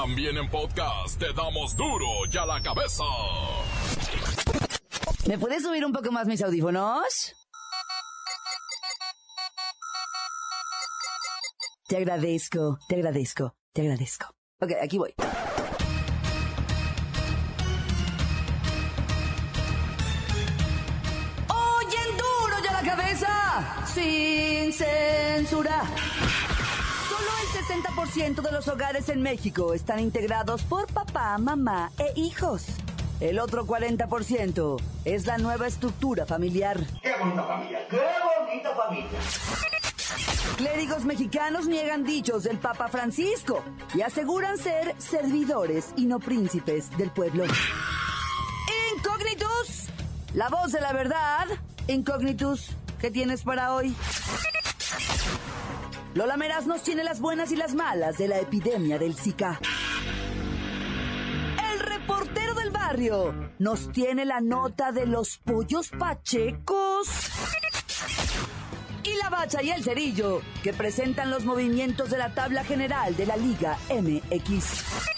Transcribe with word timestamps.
También 0.00 0.36
en 0.36 0.48
podcast 0.48 1.18
te 1.18 1.32
damos 1.32 1.76
duro 1.76 2.06
y 2.32 2.36
a 2.36 2.46
la 2.46 2.62
cabeza. 2.62 3.02
¿Me 5.26 5.36
puedes 5.36 5.64
subir 5.64 5.84
un 5.84 5.92
poco 5.92 6.12
más 6.12 6.28
mis 6.28 6.40
audífonos? 6.40 7.34
Te 11.88 11.96
agradezco, 11.96 12.78
te 12.88 12.94
agradezco, 12.94 13.56
te 13.72 13.82
agradezco. 13.82 14.26
Ok, 14.60 14.70
aquí 14.80 14.98
voy. 14.98 15.14
Oyen 21.48 22.16
duro 22.16 22.56
ya 22.62 22.72
la 22.72 22.82
cabeza, 22.88 23.84
sin 23.92 24.72
censura. 24.72 25.82
Solo 27.68 27.80
el 27.80 27.84
60% 27.84 28.40
de 28.40 28.52
los 28.52 28.68
hogares 28.68 29.08
en 29.08 29.22
México 29.22 29.74
están 29.74 30.00
integrados 30.00 30.62
por 30.62 30.86
papá, 30.86 31.36
mamá 31.38 31.90
e 31.98 32.18
hijos. 32.18 32.66
El 33.20 33.38
otro 33.38 33.66
40% 33.66 34.80
es 35.04 35.26
la 35.26 35.38
nueva 35.38 35.66
estructura 35.66 36.24
familiar. 36.24 36.78
¡Qué 37.02 37.12
bonita 37.18 37.44
familia! 37.44 37.88
¡Qué 37.88 38.00
bonita 38.38 38.74
familia! 38.74 39.18
Clérigos 40.56 41.04
mexicanos 41.04 41.66
niegan 41.66 42.04
dichos 42.04 42.44
del 42.44 42.58
Papa 42.58 42.88
Francisco 42.88 43.62
y 43.94 44.02
aseguran 44.02 44.56
ser 44.58 44.94
servidores 44.98 45.92
y 45.96 46.06
no 46.06 46.20
príncipes 46.20 46.96
del 46.96 47.10
pueblo. 47.10 47.44
Incógnitus, 48.96 49.88
la 50.34 50.48
voz 50.48 50.72
de 50.72 50.80
la 50.80 50.92
verdad. 50.92 51.46
Incógnitus, 51.86 52.70
¿qué 53.00 53.10
tienes 53.10 53.42
para 53.42 53.74
hoy? 53.74 53.94
Lola 56.14 56.36
Meraz 56.36 56.66
nos 56.66 56.82
tiene 56.82 57.04
las 57.04 57.20
buenas 57.20 57.52
y 57.52 57.56
las 57.56 57.74
malas 57.74 58.16
de 58.18 58.28
la 58.28 58.38
epidemia 58.38 58.98
del 58.98 59.14
Zika. 59.14 59.60
El 61.72 61.80
reportero 61.80 62.54
del 62.54 62.70
barrio 62.70 63.34
nos 63.58 63.92
tiene 63.92 64.24
la 64.24 64.40
nota 64.40 64.90
de 64.90 65.06
los 65.06 65.38
pollos 65.38 65.90
pachecos 65.90 67.08
y 69.04 69.14
la 69.22 69.30
bacha 69.30 69.62
y 69.62 69.70
el 69.70 69.84
cerillo, 69.84 70.40
que 70.62 70.72
presentan 70.72 71.30
los 71.30 71.44
movimientos 71.44 72.10
de 72.10 72.18
la 72.18 72.34
tabla 72.34 72.64
general 72.64 73.16
de 73.16 73.26
la 73.26 73.36
Liga 73.36 73.78
MX. 73.90 75.17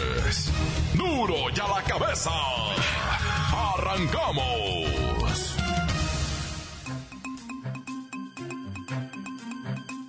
Duro 1.21 1.35
y 1.55 1.59
a 1.59 1.67
la 1.67 1.83
cabeza. 1.83 2.31
Arrancamos. 3.75 5.55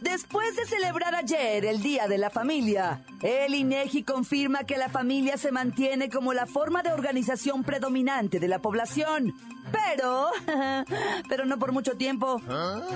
Después 0.00 0.56
de 0.56 0.64
celebrar 0.64 1.14
ayer 1.14 1.66
el 1.66 1.83
Día 1.83 2.08
de 2.08 2.16
la 2.16 2.30
Familia, 2.30 3.05
el 3.20 3.55
INEGI 3.55 4.05
confirma 4.05 4.64
que 4.64 4.78
la 4.78 4.88
familia 4.88 5.36
se 5.36 5.52
mantiene 5.52 6.08
como 6.08 6.33
la 6.33 6.46
forma 6.46 6.83
de 6.83 6.92
organización 6.92 7.62
predominante 7.62 8.40
de 8.40 8.48
la 8.48 8.60
población. 8.60 9.34
Pero, 9.70 10.30
pero 11.29 11.44
no 11.44 11.58
por 11.58 11.73
mucho 11.73 11.94
tiempo. 11.94 12.40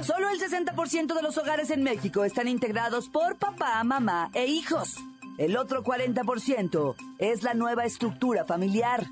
Solo 0.03 0.31
el 0.31 0.41
60% 0.41 1.15
de 1.15 1.23
los 1.23 1.37
hogares 1.37 1.69
en 1.69 1.83
México 1.83 2.25
están 2.25 2.49
integrados 2.49 3.11
por 3.11 3.37
papá, 3.37 3.85
mamá 3.85 4.31
e 4.33 4.47
hijos. 4.47 4.97
El 5.39 5.57
otro 5.59 5.83
40% 5.83 6.95
es 7.19 7.43
la 7.43 7.55
nueva 7.55 7.85
estructura 7.85 8.45
familiar. 8.45 9.07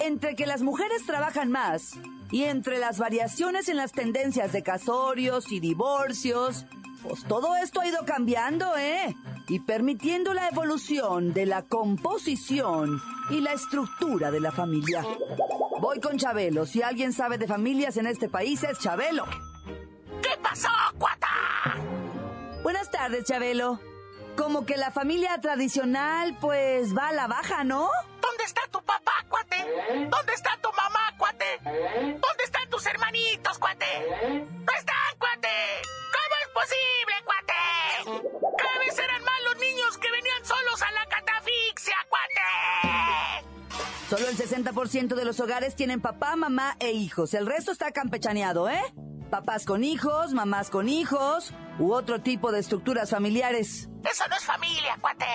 Entre 0.00 0.34
que 0.34 0.46
las 0.46 0.62
mujeres 0.62 1.06
trabajan 1.06 1.50
más 1.50 1.98
y 2.30 2.44
entre 2.44 2.78
las 2.78 2.98
variaciones 2.98 3.68
en 3.68 3.76
las 3.76 3.92
tendencias 3.92 4.52
de 4.52 4.62
casorios 4.62 5.50
y 5.50 5.60
divorcios, 5.60 6.66
pues 7.02 7.24
todo 7.24 7.56
esto 7.56 7.80
ha 7.80 7.86
ido 7.86 8.04
cambiando, 8.04 8.76
¿eh? 8.76 9.16
Y 9.48 9.60
permitiendo 9.60 10.34
la 10.34 10.48
evolución 10.48 11.32
de 11.32 11.46
la 11.46 11.62
composición 11.62 13.00
y 13.30 13.40
la 13.40 13.52
estructura 13.52 14.30
de 14.30 14.40
la 14.40 14.52
familia. 14.52 15.04
Voy 15.80 16.00
con 16.00 16.18
Chabelo. 16.18 16.66
Si 16.66 16.82
alguien 16.82 17.12
sabe 17.12 17.38
de 17.38 17.46
familias 17.46 17.96
en 17.96 18.06
este 18.06 18.28
país 18.28 18.62
es 18.62 18.78
Chabelo. 18.78 19.24
¿Qué 20.22 20.30
pasó, 20.42 20.68
cuata? 20.98 21.28
Buenas 22.62 22.90
tardes, 22.90 23.24
Chabelo. 23.24 23.91
Como 24.36 24.64
que 24.64 24.76
la 24.76 24.90
familia 24.90 25.38
tradicional, 25.40 26.36
pues 26.40 26.96
va 26.96 27.08
a 27.08 27.12
la 27.12 27.26
baja, 27.26 27.64
¿no? 27.64 27.88
¿Dónde 28.20 28.44
está 28.44 28.62
tu 28.70 28.82
papá, 28.82 29.12
cuate? 29.28 29.56
¿Dónde 30.08 30.32
está 30.32 30.56
tu 30.62 30.70
mamá, 30.72 31.14
cuate? 31.18 31.44
¿Dónde 31.64 32.44
están 32.44 32.68
tus 32.70 32.84
hermanitos, 32.86 33.58
cuate? 33.58 33.86
¡No 34.08 34.72
están, 34.78 35.16
cuate! 35.18 35.48
¿Cómo 36.16 36.34
es 36.42 36.48
posible, 36.54 37.14
cuate? 37.24 38.32
Cada 38.56 38.78
vez 38.78 38.98
eran 38.98 39.22
más 39.22 39.42
los 39.44 39.56
niños 39.60 39.98
que 39.98 40.10
venían 40.10 40.44
solos 40.44 40.82
a 40.82 40.92
la 40.92 41.06
catafixia, 41.06 41.96
cuate. 42.08 43.46
Solo 44.08 44.28
el 44.28 44.36
60% 44.36 45.14
de 45.14 45.24
los 45.24 45.40
hogares 45.40 45.74
tienen 45.76 46.00
papá, 46.00 46.36
mamá 46.36 46.76
e 46.80 46.92
hijos. 46.92 47.34
El 47.34 47.46
resto 47.46 47.70
está 47.72 47.92
campechaneado, 47.92 48.68
¿eh? 48.68 48.82
Papás 49.30 49.64
con 49.64 49.84
hijos, 49.84 50.32
mamás 50.32 50.68
con 50.68 50.88
hijos 50.88 51.54
u 51.78 51.92
otro 51.92 52.20
tipo 52.20 52.52
de 52.52 52.60
estructuras 52.60 53.10
familiares. 53.10 53.88
Eso 54.10 54.28
no 54.28 54.36
es 54.36 54.44
familia, 54.44 54.96
cuate. 55.00 55.26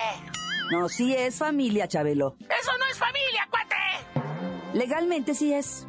No, 0.70 0.88
sí 0.88 1.14
es 1.14 1.36
familia, 1.38 1.88
Chabelo. 1.88 2.36
Eso 2.40 2.70
no 2.78 2.86
es 2.90 2.98
familia, 2.98 3.48
cuate. 3.50 3.76
Legalmente 4.74 5.34
sí 5.34 5.52
es. 5.52 5.86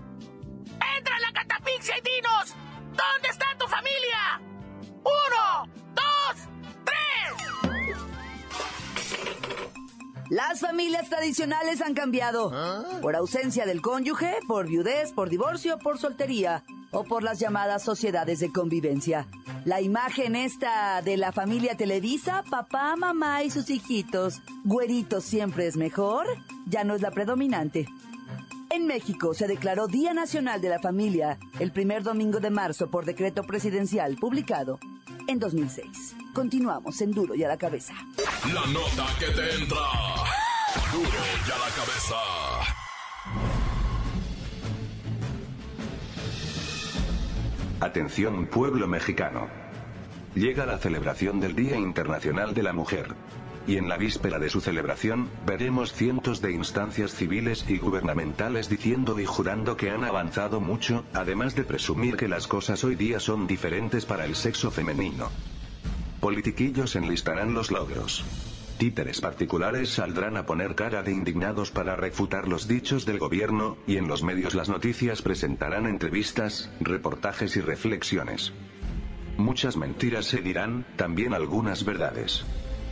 Entra 0.98 1.16
a 1.16 1.20
la 1.20 1.34
catafixia 1.34 1.98
y 1.98 2.02
dinos, 2.02 2.56
¿dónde 2.86 3.30
está 3.30 3.46
tu 3.58 3.68
familia? 3.68 4.42
Uno, 5.04 5.70
dos, 5.94 6.48
tres. 6.86 7.98
Las 10.30 10.62
familias 10.62 11.10
tradicionales 11.10 11.82
han 11.82 11.94
cambiado. 11.94 12.52
Por 13.02 13.16
ausencia 13.16 13.66
del 13.66 13.82
cónyuge, 13.82 14.38
por 14.48 14.68
viudez, 14.68 15.12
por 15.12 15.30
divorcio, 15.30 15.80
por 15.80 15.98
soltería 15.98 16.64
o 16.92 17.04
por 17.04 17.24
las 17.24 17.40
llamadas 17.40 17.84
sociedades 17.84 18.40
de 18.40 18.52
convivencia. 18.52 19.28
La 19.66 19.82
imagen 19.82 20.36
esta 20.36 21.02
de 21.02 21.18
la 21.18 21.32
familia 21.32 21.76
Televisa, 21.76 22.44
papá, 22.50 22.96
mamá 22.96 23.44
y 23.44 23.52
sus 23.52 23.70
hijitos, 23.70 24.42
güeritos 24.64 25.24
siempre 25.24 25.68
es 25.68 25.78
mejor, 25.78 26.26
ya 26.66 26.84
no 26.84 26.96
es 26.96 27.02
la 27.02 27.12
predominante. 27.12 27.88
En 28.72 28.86
México 28.86 29.34
se 29.34 29.48
declaró 29.48 29.88
Día 29.88 30.14
Nacional 30.14 30.62
de 30.62 30.70
la 30.70 30.80
Familia 30.80 31.40
el 31.60 31.72
primer 31.72 32.04
domingo 32.04 32.40
de 32.40 32.52
marzo 32.52 32.92
por 32.92 33.06
decreto 33.06 33.44
presidencial 33.44 34.16
publicado 34.16 34.80
en 35.28 35.40
2006. 35.40 36.16
Continuamos 36.34 37.02
en 37.02 37.12
Duro 37.12 37.34
y 37.34 37.44
a 37.44 37.48
la 37.48 37.58
cabeza. 37.58 37.94
La 38.54 38.66
nota 38.68 39.08
que 39.20 39.26
te 39.26 39.56
entra. 39.56 39.80
Duro 40.92 41.10
y 41.48 41.52
a 41.52 41.58
la 41.58 41.76
cabeza. 41.76 42.69
Atención 47.82 48.48
pueblo 48.48 48.90
mexicano. 48.90 49.48
Llega 50.36 50.66
la 50.66 50.80
celebración 50.80 51.40
del 51.40 51.56
Día 51.56 51.78
Internacional 51.78 52.54
de 52.54 52.62
la 52.62 52.74
Mujer. 52.74 53.08
Y 53.68 53.78
en 53.78 53.88
la 53.88 53.96
víspera 53.96 54.38
de 54.38 54.50
su 54.50 54.60
celebración, 54.60 55.30
veremos 55.46 55.94
cientos 55.94 56.42
de 56.42 56.52
instancias 56.52 57.14
civiles 57.14 57.64
y 57.70 57.78
gubernamentales 57.78 58.68
diciendo 58.68 59.18
y 59.18 59.26
jurando 59.26 59.78
que 59.78 59.92
han 59.92 60.04
avanzado 60.04 60.60
mucho, 60.60 61.06
además 61.14 61.56
de 61.56 61.64
presumir 61.64 62.18
que 62.18 62.28
las 62.28 62.48
cosas 62.48 62.84
hoy 62.84 62.96
día 62.96 63.22
son 63.22 63.48
diferentes 63.48 64.06
para 64.06 64.26
el 64.26 64.36
sexo 64.36 64.72
femenino. 64.72 65.30
Politiquillos 66.20 66.98
enlistarán 66.98 67.54
los 67.54 67.72
logros. 67.72 68.26
Títeres 68.80 69.20
particulares 69.20 69.90
saldrán 69.90 70.38
a 70.38 70.46
poner 70.46 70.74
cara 70.74 71.04
de 71.04 71.12
indignados 71.12 71.70
para 71.70 71.98
refutar 71.98 72.48
los 72.48 72.66
dichos 72.66 73.06
del 73.06 73.20
gobierno, 73.20 73.76
y 73.86 73.98
en 73.98 74.08
los 74.08 74.24
medios 74.24 74.56
las 74.56 74.70
noticias 74.70 75.22
presentarán 75.22 75.86
entrevistas, 75.86 76.72
reportajes 76.80 77.58
y 77.58 77.60
reflexiones. 77.60 78.54
Muchas 79.36 79.76
mentiras 79.76 80.28
se 80.28 80.42
dirán, 80.42 80.86
también 80.96 81.34
algunas 81.34 81.84
verdades. 81.84 82.46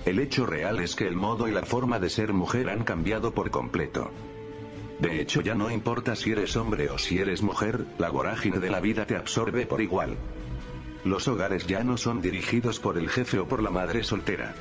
El 0.05 0.19
hecho 0.19 0.45
real 0.45 0.81
es 0.81 0.93
que 0.93 1.07
el 1.07 1.15
modo 1.15 1.47
y 1.47 1.51
la 1.51 1.63
forma 1.63 2.01
de 2.01 2.09
ser 2.09 2.33
mujer 2.33 2.69
han 2.69 2.83
cambiado 2.83 3.33
por 3.33 3.49
completo. 3.49 4.11
De 4.99 5.21
hecho 5.21 5.39
ya 5.39 5.55
no 5.55 5.71
importa 5.71 6.17
si 6.17 6.31
eres 6.31 6.57
hombre 6.57 6.89
o 6.89 6.97
si 6.97 7.19
eres 7.19 7.41
mujer, 7.41 7.85
la 7.97 8.09
vorágine 8.09 8.59
de 8.59 8.69
la 8.69 8.81
vida 8.81 9.07
te 9.07 9.15
absorbe 9.15 9.65
por 9.65 9.79
igual. 9.79 10.17
Los 11.05 11.29
hogares 11.29 11.65
ya 11.65 11.85
no 11.85 11.95
son 11.95 12.21
dirigidos 12.21 12.77
por 12.77 12.97
el 12.97 13.09
jefe 13.09 13.39
o 13.39 13.47
por 13.47 13.63
la 13.63 13.69
madre 13.69 14.03
soltera. 14.03 14.53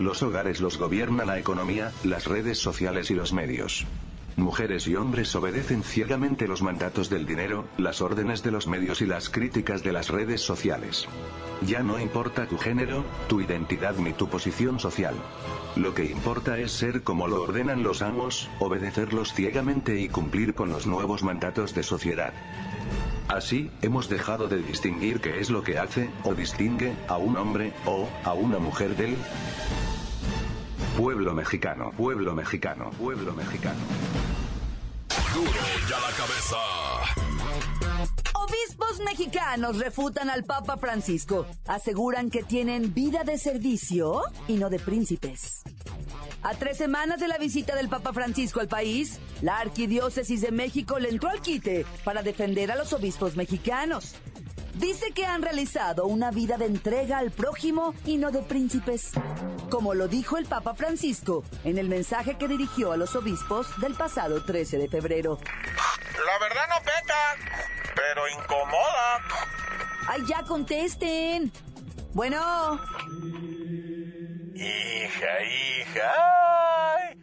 Los 0.00 0.22
hogares 0.22 0.62
los 0.62 0.78
gobierna 0.78 1.26
la 1.26 1.38
economía, 1.38 1.92
las 2.04 2.26
redes 2.26 2.56
sociales 2.56 3.10
y 3.10 3.14
los 3.14 3.34
medios. 3.34 3.86
Mujeres 4.34 4.88
y 4.88 4.96
hombres 4.96 5.34
obedecen 5.36 5.82
ciegamente 5.82 6.48
los 6.48 6.62
mandatos 6.62 7.10
del 7.10 7.26
dinero, 7.26 7.66
las 7.76 8.00
órdenes 8.00 8.42
de 8.42 8.50
los 8.50 8.66
medios 8.66 9.02
y 9.02 9.06
las 9.06 9.28
críticas 9.28 9.82
de 9.82 9.92
las 9.92 10.08
redes 10.08 10.40
sociales. 10.40 11.06
Ya 11.66 11.82
no 11.82 12.00
importa 12.00 12.46
tu 12.46 12.56
género, 12.56 13.04
tu 13.28 13.42
identidad 13.42 13.94
ni 13.96 14.14
tu 14.14 14.26
posición 14.26 14.80
social. 14.80 15.14
Lo 15.76 15.92
que 15.92 16.06
importa 16.06 16.58
es 16.58 16.72
ser 16.72 17.02
como 17.02 17.28
lo 17.28 17.42
ordenan 17.42 17.82
los 17.82 18.00
amos, 18.00 18.48
obedecerlos 18.58 19.34
ciegamente 19.34 20.00
y 20.00 20.08
cumplir 20.08 20.54
con 20.54 20.70
los 20.70 20.86
nuevos 20.86 21.22
mandatos 21.22 21.74
de 21.74 21.82
sociedad. 21.82 22.32
Así, 23.28 23.70
hemos 23.80 24.08
dejado 24.08 24.48
de 24.48 24.60
distinguir 24.60 25.20
qué 25.20 25.38
es 25.38 25.50
lo 25.50 25.62
que 25.62 25.78
hace, 25.78 26.10
o 26.24 26.34
distingue, 26.34 26.94
a 27.06 27.16
un 27.16 27.36
hombre, 27.36 27.72
o, 27.86 28.08
a 28.24 28.32
una 28.32 28.58
mujer 28.58 28.96
del 28.96 29.14
pueblo 31.00 31.32
mexicano, 31.32 31.92
pueblo 31.96 32.34
mexicano, 32.34 32.90
pueblo 32.90 33.32
mexicano. 33.32 33.80
Duro 35.32 35.50
ya 35.88 35.98
la 35.98 36.10
cabeza. 36.10 36.56
Obispos 38.34 39.00
mexicanos 39.06 39.78
refutan 39.78 40.28
al 40.28 40.44
Papa 40.44 40.76
Francisco. 40.76 41.46
Aseguran 41.66 42.28
que 42.28 42.42
tienen 42.42 42.92
vida 42.92 43.24
de 43.24 43.38
servicio 43.38 44.20
y 44.46 44.58
no 44.58 44.68
de 44.68 44.78
príncipes. 44.78 45.62
A 46.42 46.52
tres 46.52 46.76
semanas 46.76 47.18
de 47.18 47.28
la 47.28 47.38
visita 47.38 47.74
del 47.74 47.88
Papa 47.88 48.12
Francisco 48.12 48.60
al 48.60 48.68
país, 48.68 49.20
la 49.40 49.58
Arquidiócesis 49.58 50.42
de 50.42 50.52
México 50.52 50.98
le 50.98 51.08
entró 51.08 51.30
al 51.30 51.40
quite 51.40 51.86
para 52.04 52.22
defender 52.22 52.70
a 52.70 52.76
los 52.76 52.92
obispos 52.92 53.36
mexicanos. 53.36 54.16
Dice 54.74 55.12
que 55.12 55.26
han 55.26 55.42
realizado 55.42 56.06
una 56.06 56.30
vida 56.30 56.56
de 56.56 56.66
entrega 56.66 57.18
al 57.18 57.30
prójimo 57.30 57.94
y 58.04 58.16
no 58.16 58.30
de 58.30 58.42
príncipes. 58.42 59.12
Como 59.70 59.94
lo 59.94 60.08
dijo 60.08 60.38
el 60.38 60.46
Papa 60.46 60.74
Francisco 60.74 61.44
en 61.64 61.78
el 61.78 61.88
mensaje 61.88 62.36
que 62.38 62.48
dirigió 62.48 62.92
a 62.92 62.96
los 62.96 63.14
obispos 63.16 63.68
del 63.80 63.94
pasado 63.94 64.44
13 64.44 64.78
de 64.78 64.88
febrero. 64.88 65.38
La 66.26 66.38
verdad 66.38 66.62
no 66.68 66.84
peca, 66.84 67.94
pero 67.94 68.28
incomoda. 68.28 69.20
¡Ay, 70.08 70.22
ya 70.26 70.42
contesten! 70.42 71.52
Bueno, 72.12 72.80
Hija, 74.54 75.42
hija, 75.42 76.12
ay, 76.98 77.18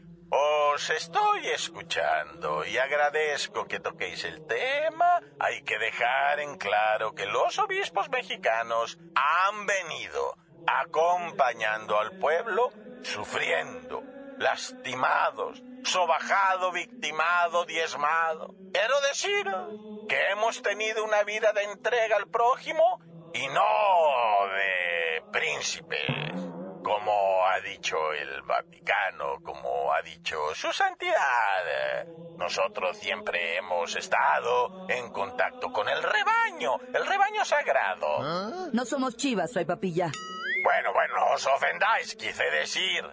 estoy 0.77 1.47
escuchando 1.47 2.63
y 2.63 2.77
agradezco 2.77 3.65
que 3.65 3.79
toquéis 3.79 4.23
el 4.25 4.45
tema. 4.45 5.21
Hay 5.39 5.63
que 5.63 5.79
dejar 5.79 6.39
en 6.39 6.57
claro 6.57 7.15
que 7.15 7.25
los 7.25 7.57
obispos 7.57 8.09
mexicanos 8.09 8.97
han 9.15 9.65
venido 9.65 10.37
acompañando 10.67 11.99
al 11.99 12.19
pueblo 12.19 12.71
sufriendo, 13.01 14.03
lastimados, 14.37 15.63
sobajado, 15.83 16.71
victimado, 16.71 17.65
diezmado. 17.65 18.53
Quiero 18.71 19.01
decir 19.01 19.45
que 20.07 20.31
hemos 20.31 20.61
tenido 20.61 21.03
una 21.03 21.23
vida 21.23 21.53
de 21.53 21.63
entrega 21.63 22.17
al 22.17 22.27
prójimo 22.27 23.01
y 23.33 23.47
no 23.47 24.47
de 24.53 25.23
príncipes 25.31 26.56
como 26.87 27.45
ha 27.45 27.59
dicho 27.59 27.97
el 28.13 28.41
Vaticano, 28.43 29.41
como 29.43 29.91
ha 29.93 30.01
dicho 30.01 30.37
su 30.55 30.71
santidad. 30.71 32.05
Nosotros 32.37 32.97
siempre 32.97 33.57
hemos 33.57 33.93
estado 33.97 34.85
en 34.87 35.09
contacto 35.11 35.69
con 35.73 35.89
el 35.89 36.01
rebaño, 36.01 36.79
el 36.93 37.05
rebaño 37.05 37.43
sagrado. 37.43 38.69
no 38.71 38.85
somos 38.85 39.17
chivas, 39.17 39.51
soy 39.51 39.65
papilla. 39.65 40.09
Bueno, 40.63 40.93
bueno, 40.93 41.13
no 41.17 41.33
os 41.33 41.45
ofendáis, 41.47 42.15
quise 42.15 42.43
decir. 42.51 43.03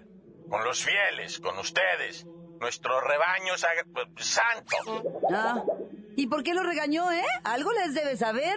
Con 0.49 0.62
los 0.62 0.85
fieles, 0.85 1.41
con 1.41 1.59
ustedes. 1.59 2.25
Nuestro 2.61 3.00
rebaño 3.00 3.55
sag- 3.55 3.87
santo. 4.19 5.03
Ah, 5.35 5.62
¿y 6.17 6.29
por 6.29 6.44
qué 6.44 6.55
lo 6.55 6.62
regañó, 6.62 7.11
eh? 7.11 7.25
¿Algo 7.44 7.73
les 7.73 7.93
debe 7.94 8.17
saber? 8.17 8.56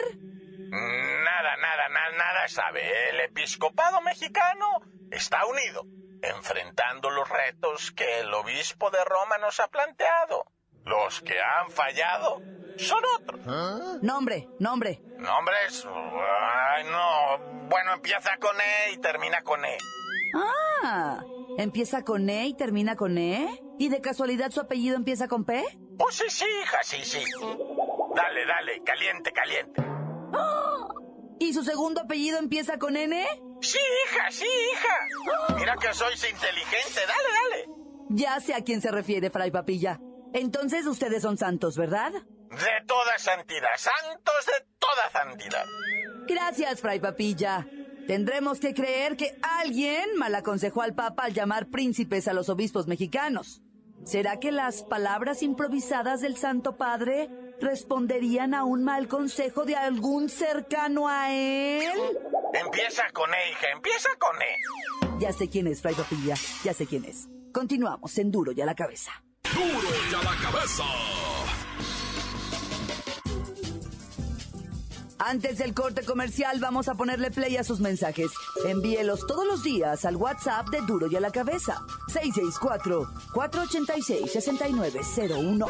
Nada, 0.70 1.56
nada, 1.58 1.90
nada, 1.90 2.18
nada 2.18 2.48
sabe. 2.50 3.10
El 3.10 3.22
episcopado 3.22 4.02
mexicano 4.02 4.68
está 5.12 5.46
unido, 5.46 5.84
enfrentando 6.22 7.10
los 7.10 7.28
retos 7.30 7.92
que 7.92 8.20
el 8.20 8.34
obispo 8.34 8.90
de 8.92 9.04
Roma 9.06 9.38
nos 9.40 9.60
ha 9.60 9.68
planteado. 9.68 10.46
Los 10.86 11.22
que 11.22 11.40
han 11.40 11.70
fallado 11.70 12.42
son 12.78 13.04
otros. 13.20 13.46
Nombre, 14.02 14.48
nombre. 14.60 15.02
Nombres, 15.18 15.86
ay, 15.86 16.84
no. 16.86 17.68
Bueno, 17.68 17.94
empieza 17.94 18.38
con 18.38 18.56
E 18.60 18.94
y 18.94 18.98
termina 19.00 19.42
con 19.42 19.66
E. 19.66 19.78
Ah, 20.36 21.24
empieza 21.58 22.04
con 22.04 22.30
E 22.30 22.48
y 22.48 22.54
termina 22.54 22.96
con 22.96 23.18
E. 23.18 23.62
¿Y 23.80 23.90
de 23.90 24.00
casualidad 24.00 24.52
su 24.52 24.62
apellido 24.62 24.96
empieza 24.96 25.28
con 25.28 25.44
P? 25.44 25.64
Pues 25.98 26.16
sí, 26.16 26.30
sí, 26.30 26.46
hija, 26.64 26.80
sí, 26.84 27.04
sí. 27.04 27.24
Dale, 28.16 28.46
dale, 28.46 28.84
caliente, 28.84 29.32
caliente. 29.34 29.84
¿Y 31.40 31.54
su 31.54 31.64
segundo 31.64 32.02
apellido 32.02 32.40
empieza 32.40 32.80
con 32.80 32.96
N? 32.96 33.26
Sí, 33.62 33.80
hija, 34.06 34.32
sí, 34.32 34.46
hija. 34.74 35.56
Mira 35.58 35.76
que 35.78 35.94
sois 35.94 36.24
inteligente, 36.30 37.02
dale, 37.08 37.66
dale. 37.66 37.78
Ya 38.10 38.40
sé 38.40 38.54
a 38.54 38.62
quién 38.62 38.82
se 38.82 38.92
refiere, 38.92 39.30
Fray 39.30 39.52
Papilla. 39.52 40.00
Entonces 40.34 40.86
ustedes 40.86 41.22
son 41.22 41.38
santos, 41.38 41.78
¿verdad? 41.78 42.12
De 42.12 42.86
toda 42.86 43.18
santidad, 43.18 43.70
santos 43.78 44.46
de 44.46 44.66
toda 44.80 45.12
santidad. 45.12 45.66
Gracias, 46.28 46.82
Fray 46.82 47.00
Papilla. 47.00 47.68
Tendremos 48.08 48.60
que 48.60 48.74
creer 48.74 49.18
que 49.18 49.38
alguien 49.42 50.16
mal 50.18 50.34
aconsejó 50.34 50.82
al 50.82 50.96
Papa 50.96 51.24
al 51.24 51.34
llamar 51.34 51.68
príncipes 51.68 52.28
a 52.28 52.34
los 52.34 52.48
obispos 52.48 52.88
mexicanos. 52.88 53.62
¿Será 54.08 54.40
que 54.40 54.54
las 54.54 54.84
palabras 54.84 55.44
improvisadas 55.44 56.22
del 56.22 56.38
Santo 56.38 56.78
Padre 56.78 57.30
responderían 57.60 58.54
a 58.54 58.64
un 58.64 58.86
mal 58.86 59.10
consejo 59.10 59.66
de 59.66 59.76
algún 59.76 60.30
cercano 60.30 61.10
a 61.10 61.34
él? 61.34 61.92
Empieza 62.54 63.04
con 63.12 63.30
E, 63.34 63.52
hija, 63.52 63.68
empieza 63.76 64.08
con 64.18 64.42
E. 64.42 65.20
Ya 65.20 65.34
sé 65.34 65.50
quién 65.50 65.68
es, 65.68 65.82
Fray 65.82 65.94
Papilla. 65.94 66.36
Ya 66.64 66.74
sé 66.74 66.86
quién 66.86 67.04
es. 67.04 67.28
Continuamos 67.52 68.18
en 68.18 68.32
Duro 68.32 68.54
y 68.54 68.62
a 68.62 68.66
la 68.66 68.76
cabeza. 68.76 69.12
Duro 69.54 69.90
ya 70.10 70.24
la 70.24 70.52
cabeza. 70.52 70.86
Antes 75.30 75.58
del 75.58 75.74
corte 75.74 76.06
comercial 76.06 76.58
vamos 76.62 76.88
a 76.88 76.94
ponerle 76.94 77.32
play 77.32 77.58
a 77.58 77.64
sus 77.66 77.82
mensajes. 77.82 78.32
Envíelos 78.66 79.28
todos 79.28 79.46
los 79.46 79.62
días 79.62 80.06
al 80.06 80.16
WhatsApp 80.16 80.70
de 80.70 80.80
Duro 80.88 81.08
y 81.12 81.18
a 81.18 81.20
la 81.20 81.32
Cabeza. 81.32 81.82
664-486-6901. 83.34 85.68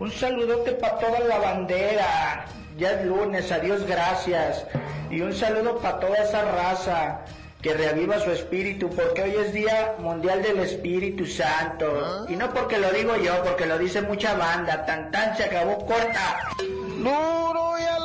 Un 0.00 0.12
saludote 0.12 0.72
para 0.72 0.98
toda 0.98 1.20
la 1.20 1.38
bandera. 1.38 2.44
Ya 2.76 2.90
es 2.90 3.06
lunes, 3.06 3.50
adiós, 3.50 3.86
gracias. 3.86 4.66
Y 5.10 5.22
un 5.22 5.32
saludo 5.32 5.78
para 5.78 6.00
toda 6.00 6.18
esa 6.18 6.42
raza 6.42 7.22
que 7.62 7.72
reaviva 7.72 8.20
su 8.20 8.32
espíritu, 8.32 8.90
porque 8.90 9.22
hoy 9.22 9.34
es 9.46 9.54
Día 9.54 9.94
Mundial 9.98 10.42
del 10.42 10.58
Espíritu 10.58 11.24
Santo. 11.24 12.26
Y 12.28 12.36
no 12.36 12.52
porque 12.52 12.76
lo 12.76 12.90
digo 12.90 13.16
yo, 13.16 13.42
porque 13.42 13.64
lo 13.64 13.78
dice 13.78 14.02
mucha 14.02 14.34
banda. 14.34 14.84
Tan 14.84 15.10
tan 15.10 15.34
se 15.38 15.44
acabó 15.44 15.86
corta. 15.86 16.50
Duro 16.58 17.78
y 17.78 17.82
a 17.82 17.97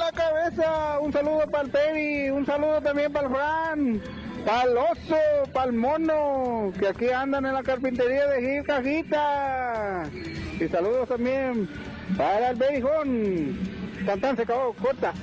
Un 1.01 1.11
saludo 1.11 1.49
para 1.49 1.63
el 1.63 1.71
Pevi, 1.71 2.29
un 2.29 2.45
saludo 2.45 2.79
también 2.79 3.11
para 3.11 3.27
el 3.27 3.33
Fran, 3.33 4.01
para 4.45 4.63
el 4.63 4.77
oso, 4.77 5.51
para 5.51 5.65
el 5.65 5.73
mono, 5.73 6.71
que 6.79 6.89
aquí 6.89 7.09
andan 7.09 7.47
en 7.47 7.53
la 7.53 7.63
carpintería 7.63 8.27
de 8.27 8.39
Gil 8.39 8.63
Cajita. 8.63 10.03
Y 10.59 10.67
saludos 10.67 11.09
también 11.09 11.67
para 12.15 12.51
el 12.51 12.55
Berijón. 12.55 13.57
Cantán 14.05 14.35
se 14.35 14.43
acabó, 14.43 14.73
corta. 14.73 15.13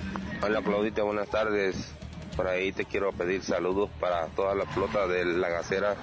Hola 0.42 0.62
Claudita, 0.62 1.04
buenas 1.04 1.28
tardes. 1.28 1.94
Por 2.34 2.48
ahí 2.48 2.72
te 2.72 2.84
quiero 2.84 3.12
pedir 3.12 3.44
saludos 3.44 3.88
para 4.00 4.26
toda 4.28 4.56
la 4.56 4.66
flota 4.66 5.06
de 5.06 5.24
la 5.24 5.48
gasera 5.48 5.94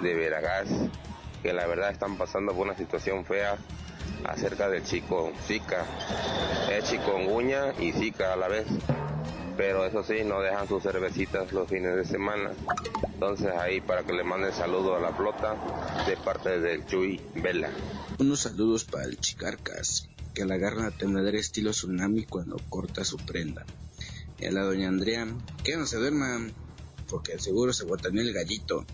de 0.00 0.14
Veragás, 0.14 0.68
que 1.42 1.52
la 1.52 1.66
verdad 1.66 1.90
están 1.90 2.16
pasando 2.16 2.52
por 2.52 2.66
una 2.66 2.76
situación 2.76 3.24
fea 3.24 3.56
acerca 4.24 4.68
del 4.68 4.84
chico 4.84 5.32
Zika. 5.46 5.84
Es 6.70 6.90
chikungunya 6.90 7.74
y 7.80 7.92
Zika 7.92 8.32
a 8.32 8.36
la 8.36 8.48
vez. 8.48 8.66
Pero 9.56 9.84
eso 9.84 10.02
sí, 10.02 10.24
no 10.24 10.40
dejan 10.40 10.66
sus 10.66 10.82
cervecitas 10.82 11.52
los 11.52 11.68
fines 11.68 11.94
de 11.94 12.04
semana. 12.04 12.52
Entonces 13.12 13.52
ahí 13.54 13.80
para 13.80 14.02
que 14.02 14.12
le 14.12 14.24
manden 14.24 14.52
saludos 14.52 14.98
a 14.98 15.00
la 15.00 15.12
flota 15.12 15.56
de 16.06 16.16
parte 16.16 16.58
del 16.58 16.86
Chuy 16.86 17.20
Vela. 17.34 17.70
Unos 18.18 18.40
saludos 18.40 18.84
para 18.84 19.04
el 19.04 19.18
Chicarcas, 19.18 20.08
que 20.34 20.44
la 20.44 20.54
agarra 20.54 20.86
a 20.86 20.90
tembladera 20.90 21.38
estilo 21.38 21.72
tsunami 21.72 22.24
cuando 22.24 22.56
corta 22.68 23.04
su 23.04 23.18
prenda. 23.18 23.64
Y 24.38 24.46
a 24.46 24.52
la 24.52 24.62
doña 24.62 24.88
Andrea, 24.88 25.26
que 25.62 25.76
no 25.76 25.86
se 25.86 25.98
duerman, 25.98 26.52
porque 27.08 27.38
seguro 27.38 27.72
se 27.72 27.84
botaneó 27.84 28.22
el 28.22 28.32
gallito. 28.32 28.84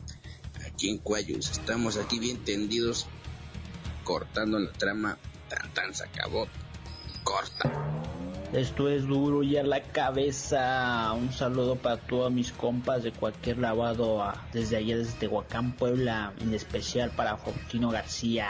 Aquí 0.66 0.90
en 0.90 0.98
Cuayus, 0.98 1.50
estamos 1.52 1.96
aquí 1.96 2.18
bien 2.18 2.44
tendidos, 2.44 3.06
cortando 4.08 4.58
la 4.58 4.72
trama, 4.72 5.18
tan 5.50 5.70
tan 5.74 5.94
se 5.94 6.04
acabó, 6.04 6.48
corta. 7.24 7.70
Esto 8.54 8.88
es 8.88 9.06
duro 9.06 9.42
y 9.42 9.58
a 9.58 9.62
la 9.62 9.82
cabeza. 9.82 11.12
Un 11.12 11.30
saludo 11.30 11.76
para 11.76 11.98
todos 11.98 12.32
mis 12.32 12.50
compas 12.50 13.02
de 13.02 13.12
cualquier 13.12 13.58
lavado 13.58 14.32
desde 14.54 14.78
allá, 14.78 14.96
desde 14.96 15.12
Tehuacán, 15.18 15.72
Puebla. 15.72 16.32
En 16.40 16.54
especial 16.54 17.10
para 17.10 17.36
Faustino 17.36 17.90
García. 17.90 18.48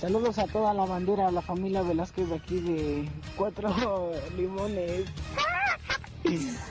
Saludos 0.00 0.40
a 0.40 0.48
toda 0.48 0.74
la 0.74 0.84
bandera, 0.84 1.28
a 1.28 1.30
la 1.30 1.42
familia 1.42 1.82
Velázquez 1.82 2.28
de 2.28 2.34
aquí 2.34 2.58
de 2.58 3.08
Cuatro 3.36 4.10
Limones. 4.36 5.04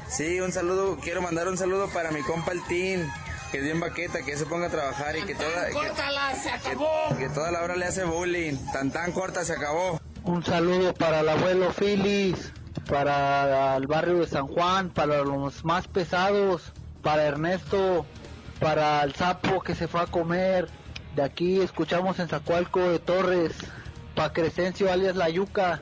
Sí, 0.10 0.42
un 0.42 0.52
saludo, 0.52 0.98
quiero 1.02 1.22
mandar 1.22 1.48
un 1.48 1.58
saludo 1.58 1.88
para 1.94 2.12
mi 2.12 2.22
compa 2.24 2.52
el 2.52 2.62
Team, 2.66 3.10
que 3.56 3.60
es 3.60 3.68
bien 3.68 3.80
baqueta, 3.80 4.22
que 4.22 4.36
se 4.36 4.46
ponga 4.46 4.68
a 4.68 4.70
trabajar 4.70 5.16
y 5.16 5.22
que 5.22 5.34
toda, 5.34 5.70
¡Córtala, 5.72 6.36
se 6.36 6.50
acabó! 6.50 7.08
que, 7.12 7.16
que 7.16 7.30
toda 7.30 7.52
la 7.52 7.64
hora 7.64 7.78
le 7.78 7.86
hace 7.86 8.04
bullying. 8.04 8.58
Tan 8.74 8.92
tan 8.92 9.14
corta 9.14 9.46
se 9.46 9.54
acabó. 9.54 9.98
Un 10.26 10.44
saludo 10.44 10.94
para 10.94 11.22
el 11.22 11.30
abuelo 11.30 11.72
Phyllis, 11.72 12.52
para 12.90 13.78
el 13.78 13.88
barrio 13.88 14.18
de 14.20 14.28
San 14.28 14.48
Juan, 14.48 14.90
para 14.90 15.24
los 15.24 15.64
más 15.64 15.88
pesados, 15.88 16.74
para 17.02 17.24
Ernesto, 17.24 18.06
para 18.60 19.02
el 19.04 19.16
sapo 19.16 19.62
que 19.62 19.74
se 19.74 19.88
fue 19.88 20.02
a 20.02 20.08
comer. 20.08 20.68
De 21.16 21.24
aquí 21.24 21.62
escuchamos 21.62 22.20
en 22.20 22.28
Zacualco 22.28 22.82
de 22.82 23.00
Torres, 23.00 23.54
para 24.16 24.34
Crescencio 24.34 24.92
alias 24.92 25.16
La 25.16 25.30
Yuca. 25.30 25.82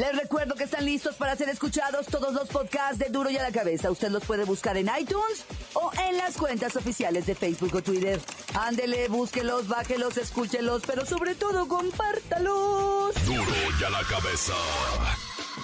Les 0.00 0.16
recuerdo 0.16 0.54
que 0.54 0.64
están 0.64 0.86
listos 0.86 1.16
para 1.16 1.36
ser 1.36 1.50
escuchados 1.50 2.06
todos 2.06 2.32
los 2.32 2.48
podcasts 2.48 2.98
de 2.98 3.10
Duro 3.10 3.28
y 3.28 3.36
a 3.36 3.42
la 3.42 3.52
Cabeza. 3.52 3.90
Usted 3.90 4.08
los 4.08 4.24
puede 4.24 4.44
buscar 4.44 4.78
en 4.78 4.88
iTunes 4.98 5.44
o 5.74 5.90
en 6.08 6.16
las 6.16 6.38
cuentas 6.38 6.74
oficiales 6.74 7.26
de 7.26 7.34
Facebook 7.34 7.74
o 7.74 7.82
Twitter. 7.82 8.18
Ándele, 8.58 9.08
búsquelos, 9.08 9.68
bájelos, 9.68 10.16
escúchelos, 10.16 10.84
pero 10.86 11.04
sobre 11.04 11.34
todo 11.34 11.68
compártalos. 11.68 13.14
Duro 13.26 13.52
y 13.78 13.84
a 13.84 13.90
la 13.90 14.02
cabeza. 14.04 14.54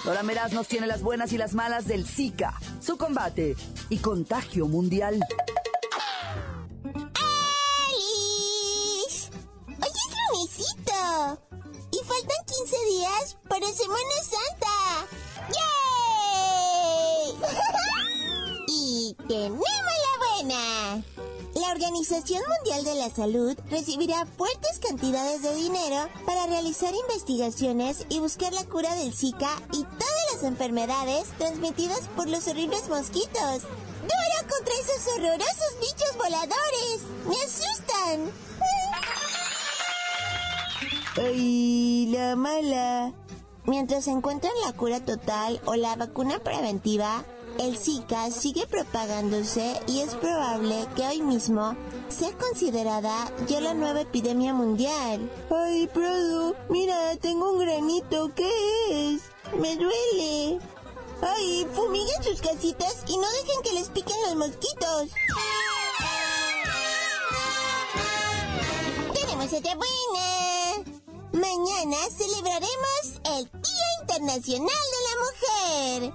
Dora 0.05 0.21
Meraz 0.21 0.53
nos 0.53 0.67
tiene 0.67 0.85
las 0.85 1.01
buenas 1.01 1.33
y 1.33 1.39
las 1.39 1.55
malas 1.55 1.87
del 1.87 2.05
Zika, 2.05 2.53
su 2.79 2.95
combate 2.95 3.55
y 3.89 3.97
contagio 3.97 4.67
mundial. 4.67 5.19
Semana 13.77 14.17
Santa. 14.23 14.75
¡Yay! 15.53 17.37
y 18.67 19.15
tenemos 19.27 19.59
la 19.59 20.13
buena. 20.25 21.03
La 21.53 21.71
Organización 21.73 22.41
Mundial 22.57 22.83
de 22.85 22.95
la 22.95 23.11
Salud 23.11 23.55
recibirá 23.69 24.25
fuertes 24.25 24.79
cantidades 24.79 25.43
de 25.43 25.53
dinero 25.53 26.09
para 26.25 26.47
realizar 26.47 26.91
investigaciones 26.95 28.07
y 28.09 28.17
buscar 28.19 28.51
la 28.51 28.63
cura 28.63 28.95
del 28.95 29.13
Zika 29.13 29.51
y 29.71 29.83
todas 29.83 30.33
las 30.33 30.41
enfermedades 30.41 31.27
transmitidas 31.37 32.07
por 32.15 32.27
los 32.27 32.47
horribles 32.47 32.89
mosquitos. 32.89 33.61
¡Duro 34.01 34.47
contra 34.49 34.73
esos 34.73 35.07
horrorosos 35.13 35.79
bichos 35.79 36.17
voladores! 36.17 37.01
¡Me 37.27 37.35
asustan! 37.43 38.31
¡Ay, 41.17 42.07
la 42.07 42.35
mala! 42.35 43.13
Mientras 43.67 44.07
encuentran 44.07 44.53
la 44.65 44.71
cura 44.71 45.01
total 45.01 45.59
o 45.65 45.75
la 45.75 45.97
vacuna 45.97 46.39
preventiva, 46.39 47.25
el 47.59 47.77
Zika 47.77 48.31
sigue 48.31 48.65
propagándose 48.65 49.81
y 49.87 49.99
es 49.99 50.15
probable 50.15 50.87
que 50.95 51.05
hoy 51.05 51.21
mismo 51.21 51.75
sea 52.07 52.31
considerada 52.37 53.29
ya 53.45 53.59
la 53.59 53.73
nueva 53.73 53.99
epidemia 54.01 54.53
mundial. 54.53 55.29
Ay, 55.53 55.87
Prado, 55.87 56.55
mira, 56.69 57.17
tengo 57.17 57.51
un 57.51 57.59
granito, 57.59 58.31
¿qué 58.35 58.49
es? 58.89 59.23
Me 59.59 59.75
duele. 59.75 60.61
Ay, 61.21 61.67
fumiguen 61.73 62.23
sus 62.23 62.39
casitas 62.39 63.03
y 63.05 63.17
no 63.17 63.27
dejen 63.29 63.63
que 63.63 63.73
les 63.73 63.89
piquen 63.89 64.15
los 64.27 64.35
mosquitos. 64.37 65.09
Tenemos 69.13 69.51
otra 69.51 69.75
buena. 69.75 70.46
Mañana 71.37 71.97
celebraremos 72.17 73.21
el 73.25 73.43
Día 73.61 73.85
Internacional 74.01 74.85
de 74.93 75.01
la 75.05 75.13
Mujer. 75.21 76.13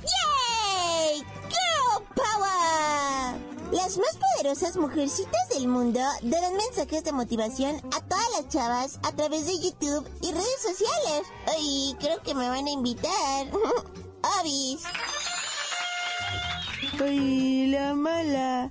¡Yay! 0.00 1.18
¡Girl 1.18 2.06
Power! 2.14 3.70
Las 3.70 3.98
más 3.98 4.16
poderosas 4.16 4.78
mujercitas 4.78 5.48
del 5.50 5.68
mundo 5.68 6.00
darán 6.22 6.56
mensajes 6.56 7.04
de 7.04 7.12
motivación 7.12 7.76
a 7.94 8.00
todas 8.00 8.24
las 8.34 8.48
chavas 8.48 8.98
a 9.02 9.12
través 9.12 9.44
de 9.44 9.58
YouTube 9.58 10.08
y 10.22 10.32
redes 10.32 10.62
sociales. 10.62 11.26
Ay, 11.48 11.94
creo 12.00 12.22
que 12.22 12.34
me 12.34 12.48
van 12.48 12.66
a 12.66 12.70
invitar. 12.70 13.48
Obis. 14.40 14.84
Ay, 16.98 17.66
la 17.66 17.92
mala. 17.94 18.70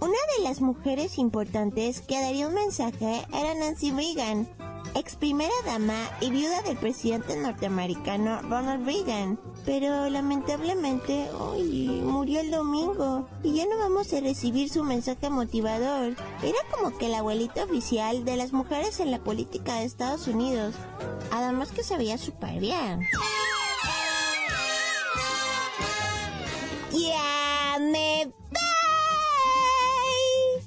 Una 0.00 0.18
de 0.38 0.44
las 0.44 0.62
mujeres 0.62 1.18
importantes 1.18 2.00
que 2.00 2.18
daría 2.18 2.48
un 2.48 2.54
mensaje 2.54 3.26
era 3.30 3.54
Nancy 3.54 3.90
Reagan, 3.90 4.48
ex 4.94 5.16
primera 5.16 5.52
dama 5.64 6.08
y 6.20 6.30
viuda 6.30 6.62
del 6.62 6.76
presidente 6.76 7.36
norteamericano 7.36 8.40
Ronald 8.42 8.86
Reagan. 8.86 9.38
Pero 9.64 10.08
lamentablemente, 10.08 11.28
hoy 11.38 12.00
murió 12.04 12.40
el 12.40 12.50
domingo 12.50 13.28
y 13.42 13.54
ya 13.54 13.66
no 13.66 13.78
vamos 13.78 14.12
a 14.12 14.20
recibir 14.20 14.68
su 14.68 14.84
mensaje 14.84 15.30
motivador. 15.30 16.16
Era 16.42 16.58
como 16.70 16.96
que 16.96 17.08
la 17.08 17.18
abuelita 17.18 17.64
oficial 17.64 18.24
de 18.24 18.36
las 18.36 18.52
mujeres 18.52 19.00
en 19.00 19.10
la 19.10 19.18
política 19.18 19.76
de 19.76 19.84
Estados 19.84 20.28
Unidos. 20.28 20.74
Además 21.30 21.72
que 21.72 21.82
sabía 21.82 22.18
súper 22.18 22.60
bien. 22.60 23.00
Ya 26.92 27.78
me 27.80 28.26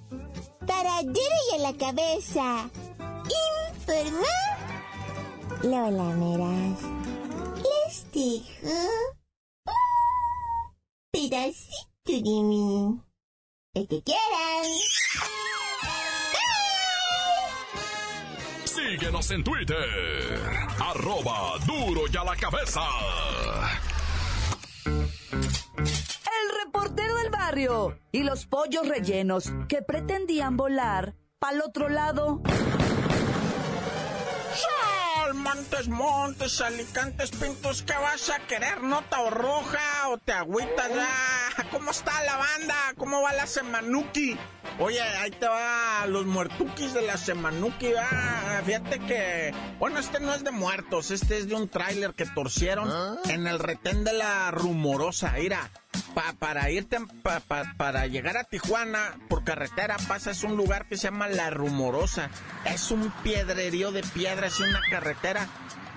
voy. 0.10 0.18
Para 0.66 1.02
y 1.02 1.56
a 1.56 1.58
la 1.60 1.74
cabeza. 1.78 2.70
Informa. 3.88 4.28
Lola 5.64 6.14
Meras. 6.16 6.82
Les 7.64 8.12
dejo 8.12 8.68
un 9.64 9.72
pedacito 11.12 11.78
de 12.06 12.22
mí. 12.22 13.02
El 13.74 13.88
que 13.88 14.04
quieran. 14.04 14.66
Síguenos 18.66 19.32
en 19.32 19.44
Twitter, 19.44 20.50
arroba 20.80 21.58
duro 21.66 22.02
y 22.12 22.18
a 22.18 22.24
la 22.24 22.36
cabeza. 22.36 22.82
El 24.86 26.66
reportero 26.66 27.16
del 27.18 27.30
barrio 27.30 27.98
y 28.12 28.24
los 28.24 28.46
pollos 28.46 28.88
rellenos 28.88 29.52
que 29.70 29.82
pretendían 29.82 30.58
volar 30.58 31.16
pa'l 31.40 31.62
otro 31.62 31.90
lado. 31.90 32.42
Montes, 35.34 35.88
montes, 35.88 36.62
alicantes, 36.62 37.32
pintos, 37.32 37.84
¿qué 37.84 37.94
vas 37.94 38.30
a 38.30 38.40
querer? 38.48 38.82
¿Nota 38.82 39.22
o 39.22 39.30
roja 39.30 40.10
o 40.10 40.18
te 40.18 40.32
agüitas 40.32 40.90
ya? 40.90 41.70
¿Cómo 41.72 41.92
está 41.92 42.24
la 42.24 42.38
banda? 42.38 42.76
¿Cómo 42.98 43.22
va 43.22 43.34
la 43.34 43.46
semanuki? 43.46 44.38
Oye, 44.80 45.02
ahí 45.02 45.32
te 45.32 45.48
va 45.48 46.06
los 46.08 46.26
muertuquis 46.26 46.94
de 46.94 47.02
la 47.02 47.18
semanuki, 47.18 47.92
va. 47.92 48.62
Fíjate 48.66 49.00
que, 49.00 49.54
bueno, 49.80 50.00
este 50.00 50.20
no 50.20 50.34
es 50.34 50.44
de 50.44 50.52
muertos, 50.52 51.12
este 51.12 51.38
es 51.38 51.48
de 51.48 51.56
un 51.56 51.68
tráiler 51.68 52.14
que 52.14 52.26
torcieron 52.26 52.90
en 53.26 53.48
el 53.48 53.60
retén 53.60 54.04
de 54.04 54.14
la 54.14 54.52
rumorosa. 54.52 55.34
Mira, 55.38 55.70
pa- 56.18 56.34
para 56.40 56.72
irte, 56.72 56.98
pa- 57.22 57.42
pa- 57.42 57.76
para 57.78 58.08
llegar 58.08 58.38
a 58.38 58.44
Tijuana 58.44 59.20
por 59.30 59.44
carretera 59.44 59.98
pasas 60.08 60.44
un 60.44 60.58
lugar 60.58 60.88
que 60.88 60.98
se 60.98 61.04
llama 61.04 61.28
La 61.28 61.52
Rumorosa. 61.52 62.32
Es 62.66 62.90
un 62.90 63.12
piedrerío 63.22 63.92
de 63.92 64.02
piedras 64.02 64.60
y 64.60 64.64
una 64.64 64.82
carretera 64.90 65.48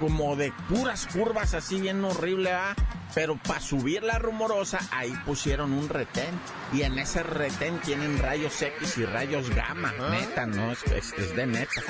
como 0.01 0.35
de 0.35 0.53
puras 0.69 1.07
curvas 1.07 1.55
así 1.55 1.81
bien 1.81 2.05
horrible, 2.05 2.53
¿va? 2.53 2.75
Pero 3.13 3.37
para 3.37 3.59
subir 3.61 4.05
la 4.05 4.21
rumorosa, 4.21 4.79
ahí 4.93 5.13
pusieron 5.27 5.73
un 5.73 5.89
retén. 5.89 6.31
Y 6.73 6.83
en 6.83 6.97
ese 6.97 7.25
retén 7.25 7.81
tienen 7.81 8.19
rayos 8.21 8.63
X 8.63 8.99
y 8.99 9.05
rayos 9.05 9.51
gamma. 9.51 9.93
Neta, 10.13 10.47
no, 10.47 10.71
es, 10.71 10.85
es- 10.85 11.13
es 11.15 11.35
de 11.35 11.45
neta. 11.45 11.83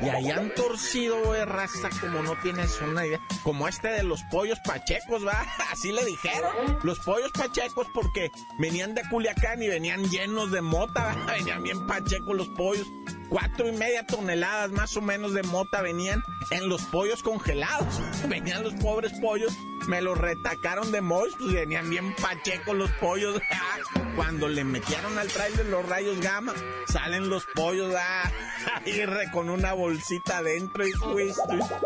Y 0.00 0.08
ahí 0.08 0.30
han 0.30 0.54
torcido, 0.54 1.20
güey, 1.24 1.44
raza, 1.44 1.90
como 2.00 2.22
no 2.22 2.36
tienes 2.42 2.80
una 2.80 3.04
idea. 3.04 3.18
Como 3.42 3.66
este 3.66 3.88
de 3.88 4.04
los 4.04 4.22
pollos 4.30 4.60
pachecos, 4.64 5.26
¿va? 5.26 5.44
Así 5.72 5.90
le 5.90 6.04
dijeron. 6.04 6.78
Los 6.84 7.00
pollos 7.00 7.32
pachecos 7.32 7.88
porque 7.92 8.30
venían 8.60 8.94
de 8.94 9.02
Culiacán 9.10 9.60
y 9.60 9.66
venían 9.68 10.04
llenos 10.08 10.52
de 10.52 10.60
mota, 10.62 11.06
¿va? 11.06 11.32
Venían 11.38 11.60
bien 11.64 11.88
pachecos 11.88 12.36
los 12.36 12.48
pollos. 12.50 12.86
Cuatro 13.28 13.68
y 13.68 13.72
media 13.72 14.06
toneladas 14.06 14.70
más 14.70 14.96
o 14.96 15.00
menos 15.00 15.34
de 15.34 15.42
mota 15.42 15.82
venían 15.82 16.22
en 16.50 16.68
los 16.68 16.82
pollos 16.82 17.22
congelados. 17.22 18.00
Venían 18.28 18.62
los 18.62 18.74
pobres 18.74 19.12
pollos 19.20 19.56
me 19.88 20.02
los 20.02 20.18
retacaron 20.18 20.92
de 20.92 21.00
mosh, 21.00 21.32
pues 21.38 21.54
venían 21.54 21.88
bien 21.88 22.14
pachecos 22.14 22.76
los 22.76 22.90
pollos. 22.92 23.40
Cuando 24.16 24.48
le 24.48 24.62
metieron 24.62 25.16
al 25.18 25.28
trailer 25.28 25.66
los 25.66 25.88
rayos 25.88 26.20
gamma, 26.20 26.52
salen 26.88 27.30
los 27.30 27.46
pollos, 27.54 27.94
ah, 27.96 28.30
ahí 28.84 29.02
con 29.32 29.48
una 29.48 29.72
bolsita 29.72 30.38
adentro 30.38 30.86
y 30.86 30.92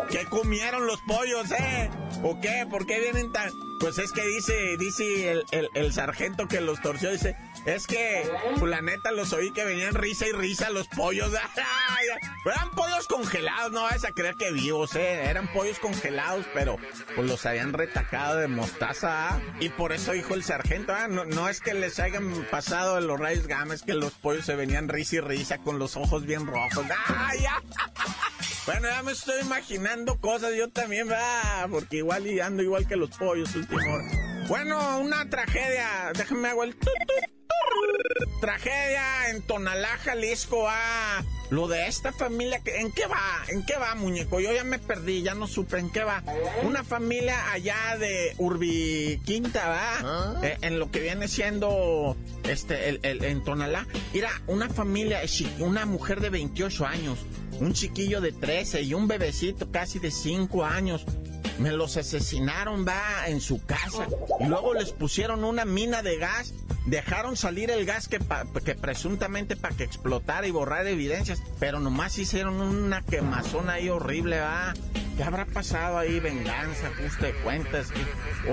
¿qué 0.09 0.25
comieron 0.25 0.85
los 0.85 1.01
pollos, 1.01 1.49
eh? 1.51 1.89
¿O 2.23 2.39
qué? 2.41 2.67
¿Por 2.69 2.85
qué 2.85 2.99
vienen 2.99 3.31
tan...? 3.31 3.72
Pues 3.79 3.97
es 3.97 4.11
que 4.11 4.25
dice, 4.25 4.77
dice 4.77 5.31
el, 5.31 5.69
el, 5.73 5.93
sargento 5.93 6.47
que 6.47 6.61
los 6.61 6.81
torció, 6.81 7.11
dice, 7.11 7.35
es 7.65 7.87
que, 7.87 8.29
la 8.65 8.81
neta, 8.81 9.11
los 9.11 9.33
oí 9.33 9.51
que 9.51 9.65
venían 9.65 9.93
risa 9.93 10.27
y 10.27 10.31
risa 10.31 10.69
los 10.69 10.87
pollos. 10.87 11.31
Eran 12.45 12.71
pollos 12.71 13.07
congelados, 13.07 13.71
no 13.71 13.83
vas 13.83 14.03
a 14.05 14.11
creer 14.11 14.35
que 14.35 14.51
vivos, 14.51 14.95
eh. 14.95 15.25
Eran 15.25 15.47
pollos 15.51 15.79
congelados, 15.79 16.45
pero 16.53 16.77
pues 17.15 17.27
los 17.27 17.45
habían 17.45 17.73
retacado 17.73 18.37
de 18.37 18.47
mostaza. 18.47 19.29
¿ah? 19.29 19.41
Y 19.59 19.69
por 19.69 19.93
eso 19.93 20.11
dijo 20.11 20.33
el 20.33 20.43
sargento, 20.43 20.93
¿ah? 20.93 21.07
no, 21.07 21.25
no, 21.25 21.49
es 21.49 21.61
que 21.61 21.73
les 21.73 21.99
hayan 21.99 22.45
pasado 22.51 22.99
los 22.99 23.19
rayos 23.19 23.47
gamma, 23.47 23.73
es 23.73 23.83
que 23.83 23.93
los 23.93 24.13
pollos 24.13 24.45
se 24.45 24.55
venían 24.55 24.89
risa 24.89 25.17
y 25.17 25.19
risa 25.21 25.57
con 25.59 25.79
los 25.79 25.95
ojos 25.95 26.25
bien 26.25 26.45
rojos. 26.47 26.85
Bueno, 28.65 28.87
ya 28.87 29.03
me 29.03 29.11
estoy 29.11 29.41
imaginando 29.41 30.15
cosas 30.21 30.53
yo 30.57 30.69
también, 30.69 31.09
va, 31.09 31.67
porque 31.69 31.97
igual 31.97 32.27
y 32.27 32.39
ando 32.39 32.63
igual 32.63 32.87
que 32.87 32.95
los 32.95 33.09
pollos 33.17 33.53
último. 33.55 33.81
Bueno, 34.47 34.99
una 34.99 35.29
tragedia. 35.29 36.11
Déjame 36.17 36.49
hago 36.49 36.63
el... 36.63 36.75
Tragedia 38.39 39.29
en 39.29 39.41
Tonalá, 39.41 39.97
Jalisco. 39.97 40.65
Ah, 40.67 41.23
lo 41.49 41.67
de 41.67 41.87
esta 41.87 42.11
familia, 42.11 42.61
¿en 42.65 42.91
qué 42.91 43.05
va? 43.05 43.43
¿En 43.47 43.65
qué 43.65 43.75
va, 43.75 43.95
muñeco? 43.95 44.39
Yo 44.39 44.51
ya 44.53 44.63
me 44.63 44.79
perdí, 44.79 45.21
ya 45.21 45.33
no 45.33 45.47
supe 45.47 45.79
en 45.79 45.89
qué 45.89 46.03
va. 46.03 46.23
Una 46.63 46.83
familia 46.83 47.51
allá 47.51 47.97
de 47.99 48.33
Urbiquinta, 48.37 49.67
¿va? 49.69 49.99
¿Ah? 50.03 50.35
Eh, 50.41 50.57
en 50.61 50.79
lo 50.79 50.89
que 50.89 50.99
viene 50.99 51.27
siendo 51.27 52.17
este, 52.43 52.89
el, 52.89 52.99
el, 53.03 53.23
en 53.23 53.43
Tonalá. 53.43 53.87
Mira, 54.13 54.29
una 54.47 54.69
familia, 54.69 55.21
una 55.59 55.85
mujer 55.85 56.21
de 56.21 56.29
28 56.29 56.85
años, 56.85 57.19
un 57.59 57.73
chiquillo 57.73 58.21
de 58.21 58.31
13 58.31 58.81
y 58.81 58.93
un 58.93 59.07
bebecito 59.07 59.71
casi 59.71 59.99
de 59.99 60.11
5 60.11 60.63
años 60.63 61.05
me 61.59 61.71
los 61.71 61.97
asesinaron, 61.97 62.85
va, 62.85 63.27
en 63.27 63.41
su 63.41 63.63
casa. 63.63 64.07
Y 64.39 64.45
luego 64.45 64.73
les 64.73 64.91
pusieron 64.91 65.43
una 65.43 65.65
mina 65.65 66.01
de 66.01 66.17
gas. 66.17 66.53
Dejaron 66.85 67.37
salir 67.37 67.71
el 67.71 67.85
gas 67.85 68.07
que, 68.07 68.19
que 68.65 68.75
presuntamente 68.75 69.55
para 69.55 69.75
que 69.75 69.83
explotara 69.83 70.47
y 70.47 70.51
borrar 70.51 70.87
evidencias. 70.87 71.41
Pero 71.59 71.79
nomás 71.79 72.17
hicieron 72.17 72.59
una 72.61 73.01
quemazón 73.01 73.69
ahí 73.69 73.89
horrible, 73.89 74.39
va. 74.39 74.73
¿Qué 75.15 75.23
habrá 75.23 75.45
pasado 75.45 75.99
ahí? 75.99 76.19
Venganza, 76.19 76.87
ajuste 76.87 77.27
de 77.27 77.33
cuentas. 77.43 77.89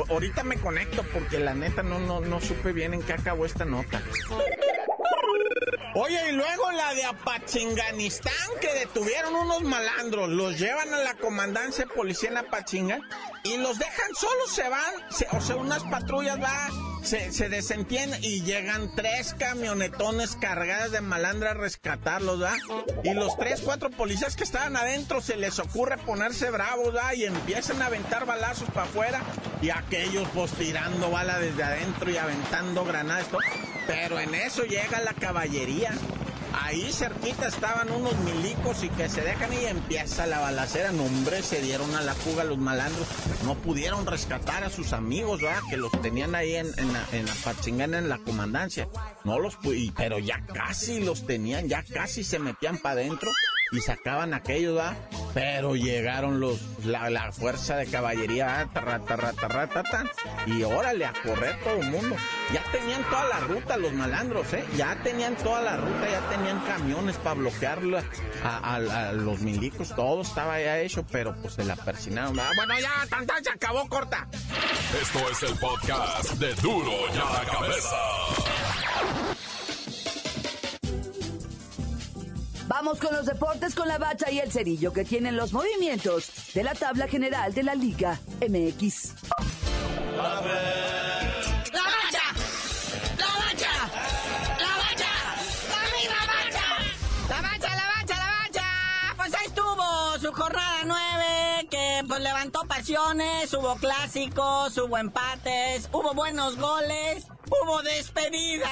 ahorita 0.09 0.45
me 0.45 0.57
conecto 0.59 1.03
porque 1.13 1.39
la 1.39 1.55
neta 1.55 1.83
no, 1.83 1.99
no, 1.99 2.21
no 2.21 2.41
supe 2.41 2.73
bien 2.73 2.93
en 2.93 3.03
qué 3.03 3.15
acabó 3.15 3.47
esta 3.47 3.65
nota. 3.65 4.03
Oye, 5.95 6.29
y 6.29 6.33
luego 6.33 6.71
la 6.71 6.95
de 6.95 7.05
Apachinganistán, 7.05 8.33
que 8.61 8.73
detuvieron 8.75 9.35
unos 9.35 9.63
malandros, 9.63 10.29
los 10.29 10.57
llevan 10.57 10.95
a 10.95 10.99
la 10.99 11.15
comandancia 11.15 11.85
policía 11.87 12.31
en 12.31 12.37
Apachingan 12.37 13.03
y 13.43 13.57
los 13.57 13.79
dejan 13.79 14.15
solos, 14.15 14.53
se 14.53 14.69
van, 14.69 14.95
o 15.33 15.41
sea, 15.41 15.57
unas 15.57 15.83
patrullas 15.85 16.41
va, 16.41 16.69
se, 17.03 17.33
se 17.33 17.49
desentienden 17.49 18.23
y 18.23 18.43
llegan 18.43 18.95
tres 18.95 19.35
camionetones 19.39 20.37
cargadas 20.37 20.93
de 20.93 21.01
malandras 21.01 21.53
a 21.53 21.55
rescatarlos, 21.55 22.43
¿va? 22.43 22.57
Y 23.05 23.15
los 23.15 23.37
tres, 23.37 23.61
cuatro 23.63 23.91
policías 23.91 24.37
que 24.37 24.45
estaban 24.45 24.77
adentro 24.77 25.21
se 25.21 25.37
les 25.37 25.59
ocurre 25.59 25.99
ponerse 25.99 26.51
bravos, 26.51 26.95
¿va? 26.95 27.15
Y 27.15 27.25
empiezan 27.25 27.81
a 27.83 27.87
aventar 27.87 28.27
balazos 28.27 28.69
para 28.71 28.87
afuera 28.87 29.23
y 29.63 29.71
aquellos 29.71 30.29
pues 30.35 30.53
tirando 30.53 31.11
bala 31.11 31.39
desde 31.39 31.63
adentro 31.63 32.11
y 32.11 32.17
aventando 32.17 32.85
granadas, 32.85 33.27
pero 33.87 34.21
en 34.21 34.35
eso 34.35 34.65
llega 34.65 35.01
la 35.01 35.15
caballería. 35.15 35.93
Ahí 36.53 36.93
cerquita 36.93 37.49
estaban 37.49 37.91
unos 37.91 38.17
milicos 38.19 38.83
y 38.83 38.89
que 38.91 39.09
se 39.09 39.23
dejan 39.23 39.53
y 39.53 39.67
empieza 39.67 40.27
la 40.27 40.41
balacera. 40.41 40.93
No, 40.93 41.05
hombre, 41.05 41.43
se 41.43 41.61
dieron 41.61 41.95
a 41.95 42.03
la 42.03 42.15
fuga 42.15 42.45
los 42.45 42.59
malandros. 42.59 43.07
No 43.45 43.55
pudieron 43.55 44.07
rescatar 44.07 44.65
a 44.65 44.71
sus 44.71 44.93
amigos, 44.93 45.41
¿verdad? 45.41 45.63
Que 45.69 45.77
los 45.77 45.93
tenían 46.03 46.35
ahí 46.35 46.57
en, 46.57 46.67
en, 46.77 46.93
la, 46.93 47.07
en 47.13 47.27
la 47.27 47.35
en 47.99 48.09
la 48.09 48.19
comandancia. 48.19 48.89
No 49.25 49.39
los 49.39 49.57
pero 49.97 50.19
ya 50.19 50.45
casi 50.47 51.01
los 51.01 51.27
tenían, 51.27 51.69
ya 51.69 51.85
casi 51.85 52.25
se 52.25 52.39
metían 52.39 52.79
para 52.79 53.01
adentro 53.01 53.31
y 53.73 53.81
sacaban 53.81 54.35
aquellos, 54.35 54.77
¿verdad? 54.77 54.97
Pero 55.35 55.77
llegaron 55.77 56.41
los, 56.41 56.61
la, 56.85 57.31
fuerza 57.33 57.77
de 57.77 57.87
caballería, 57.87 58.69
rata, 58.75 60.05
y 60.47 60.63
órale, 60.63 61.07
a 61.07 61.13
correr 61.13 61.57
todo 61.63 61.77
el 61.77 61.91
mundo. 61.91 62.17
Ya 62.53 62.63
tenían 62.73 63.03
toda 63.05 63.29
la 63.29 63.41
ruta 63.41 63.77
los 63.77 63.93
malandros, 63.93 64.53
¿eh? 64.55 64.65
Ya 64.77 64.97
tenían 65.03 65.37
toda 65.37 65.61
la 65.61 65.77
ruta, 65.77 66.11
ya 66.11 66.21
tenían 66.31 66.59
camiones 66.61 67.17
para 67.19 67.35
bloquearlo 67.35 68.01
a, 68.43 69.13
los 69.13 69.41
milicos, 69.41 69.95
todo 69.95 70.23
estaba 70.23 70.61
ya 70.61 70.79
hecho, 70.81 71.05
pero 71.11 71.35
pues 71.41 71.55
se 71.55 71.65
la 71.65 71.77
persinaron. 71.77 72.35
Bueno, 72.57 72.75
ya, 72.81 73.07
tanta, 73.09 73.35
se 73.43 73.51
acabó 73.51 73.89
corta. 73.89 74.27
Esto 75.01 75.31
es 75.31 75.43
el 75.45 75.57
podcast 75.59 76.33
de 76.35 76.55
Duro 76.57 76.93
ya 77.15 77.25
la 77.25 77.45
cabeza. 77.45 77.97
Vamos 82.83 82.99
con 82.99 83.15
los 83.15 83.27
deportes 83.27 83.75
con 83.75 83.89
la 83.89 83.99
bacha 83.99 84.31
y 84.31 84.39
el 84.39 84.51
cerillo 84.51 84.91
que 84.91 85.05
tienen 85.05 85.37
los 85.37 85.53
movimientos 85.53 86.31
de 86.55 86.65
la 86.65 86.73
tabla 86.73 87.07
general 87.09 87.53
de 87.53 87.63
la 87.63 87.75
Liga 87.75 88.19
MX. 88.41 89.30
Hubo 102.89 103.77
clásicos, 103.77 104.79
hubo 104.79 104.97
empates, 104.97 105.89
hubo 105.93 106.15
buenos 106.15 106.57
goles, 106.57 107.27
hubo 107.47 107.83
despedidas. 107.83 108.71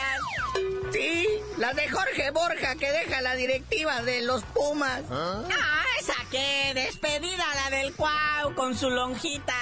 Sí, 0.92 1.26
la 1.58 1.74
de 1.74 1.90
Jorge 1.90 2.30
Borja 2.30 2.76
que 2.76 2.90
deja 2.90 3.20
la 3.20 3.34
directiva 3.34 4.00
de 4.02 4.22
los 4.22 4.42
Pumas. 4.44 5.02
¿Ah? 5.10 5.42
ah 5.52 5.84
esa 6.00 6.14
que 6.30 6.72
despedida 6.74 7.44
la 7.54 7.76
del 7.76 7.94
Cuau 7.94 8.54
con 8.54 8.74
su 8.74 8.88
lonjita, 8.88 9.54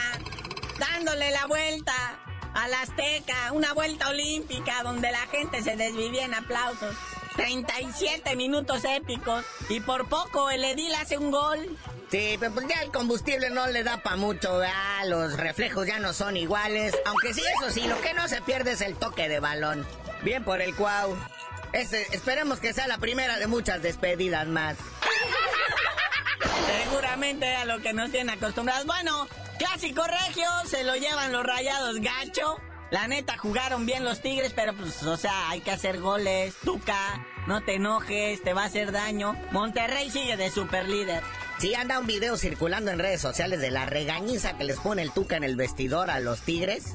dándole 0.79 1.33
la 1.33 1.47
vuelta 1.47 2.21
a 2.55 2.69
la 2.69 2.83
Azteca, 2.83 3.51
una 3.53 3.73
vuelta 3.73 4.09
olímpica 4.11 4.85
donde 4.85 5.11
la 5.11 5.27
gente 5.27 5.63
se 5.63 5.77
desvivía 5.77 6.25
en 6.25 6.35
aplausos. 6.35 6.95
37 7.35 8.35
minutos 8.37 8.85
épicos 8.85 9.45
y 9.69 9.81
por 9.81 10.09
poco 10.09 10.51
el 10.51 10.65
Edil 10.65 10.95
hace 10.95 11.19
un 11.19 11.31
gol. 11.33 11.77
Sí, 12.11 12.37
pero 12.39 12.53
pues 12.53 12.69
ya 12.69 12.83
el 12.83 12.93
combustible 12.93 13.51
no 13.51 13.67
le 13.67 13.83
da 13.83 13.97
para 13.99 14.17
mucho, 14.17 14.59
¿verdad? 14.59 15.07
los 15.07 15.37
reflejos 15.37 15.87
ya 15.87 15.99
no 15.99 16.13
son 16.13 16.37
iguales, 16.37 16.95
aunque 17.05 17.35
sí, 17.35 17.43
eso 17.61 17.71
sí, 17.73 17.87
lo 17.89 18.01
que 18.01 18.15
no 18.15 18.29
se 18.29 18.41
pierde 18.43 18.73
es 18.73 18.81
el 18.81 18.95
toque 18.95 19.29
de 19.29 19.41
balón. 19.41 19.85
Bien 20.23 20.45
por 20.45 20.61
el 20.61 20.75
Cuau. 20.75 21.17
Este, 21.73 22.15
esperemos 22.15 22.61
que 22.61 22.73
sea 22.73 22.87
la 22.87 22.99
primera 22.99 23.39
de 23.39 23.47
muchas 23.49 23.83
despedidas 23.83 24.47
más. 24.47 24.77
Seguramente 26.85 27.55
a 27.57 27.65
lo 27.65 27.81
que 27.81 27.93
nos 27.93 28.11
tienen 28.11 28.31
acostumbrados. 28.31 28.87
Bueno, 28.87 29.29
clásico 29.59 30.05
regio, 30.07 30.49
se 30.67 30.85
lo 30.85 30.95
llevan 30.95 31.33
los 31.33 31.45
rayados 31.45 32.01
gacho. 32.01 32.57
La 32.91 33.09
neta, 33.09 33.37
jugaron 33.37 33.85
bien 33.85 34.05
los 34.05 34.23
Tigres, 34.23 34.53
pero 34.55 34.73
pues, 34.75 35.03
o 35.03 35.17
sea, 35.17 35.51
hay 35.51 35.61
que 35.61 35.73
hacer 35.73 36.01
goles. 36.01 36.55
Tuca, 36.65 37.27
no 37.49 37.63
te 37.63 37.75
enojes, 37.75 38.43
te 38.43 38.55
va 38.55 38.63
a 38.63 38.67
hacer 38.67 38.93
daño. 38.93 39.37
Monterrey 39.51 40.09
sigue 40.09 40.37
de 40.37 40.51
super 40.51 40.89
líder. 40.89 41.23
Sí, 41.59 41.75
anda 41.75 41.99
un 41.99 42.07
video 42.07 42.37
circulando 42.37 42.91
en 42.91 42.99
redes 42.99 43.23
sociales 43.23 43.61
de 43.61 43.71
la 43.71 43.87
regañiza 43.87 44.59
que 44.59 44.65
les 44.65 44.79
pone 44.79 45.01
el 45.01 45.11
Tuca 45.11 45.39
en 45.39 45.45
el 45.45 45.57
vestidor 45.57 46.11
a 46.11 46.21
los 46.21 46.41
Tigres. 46.41 46.95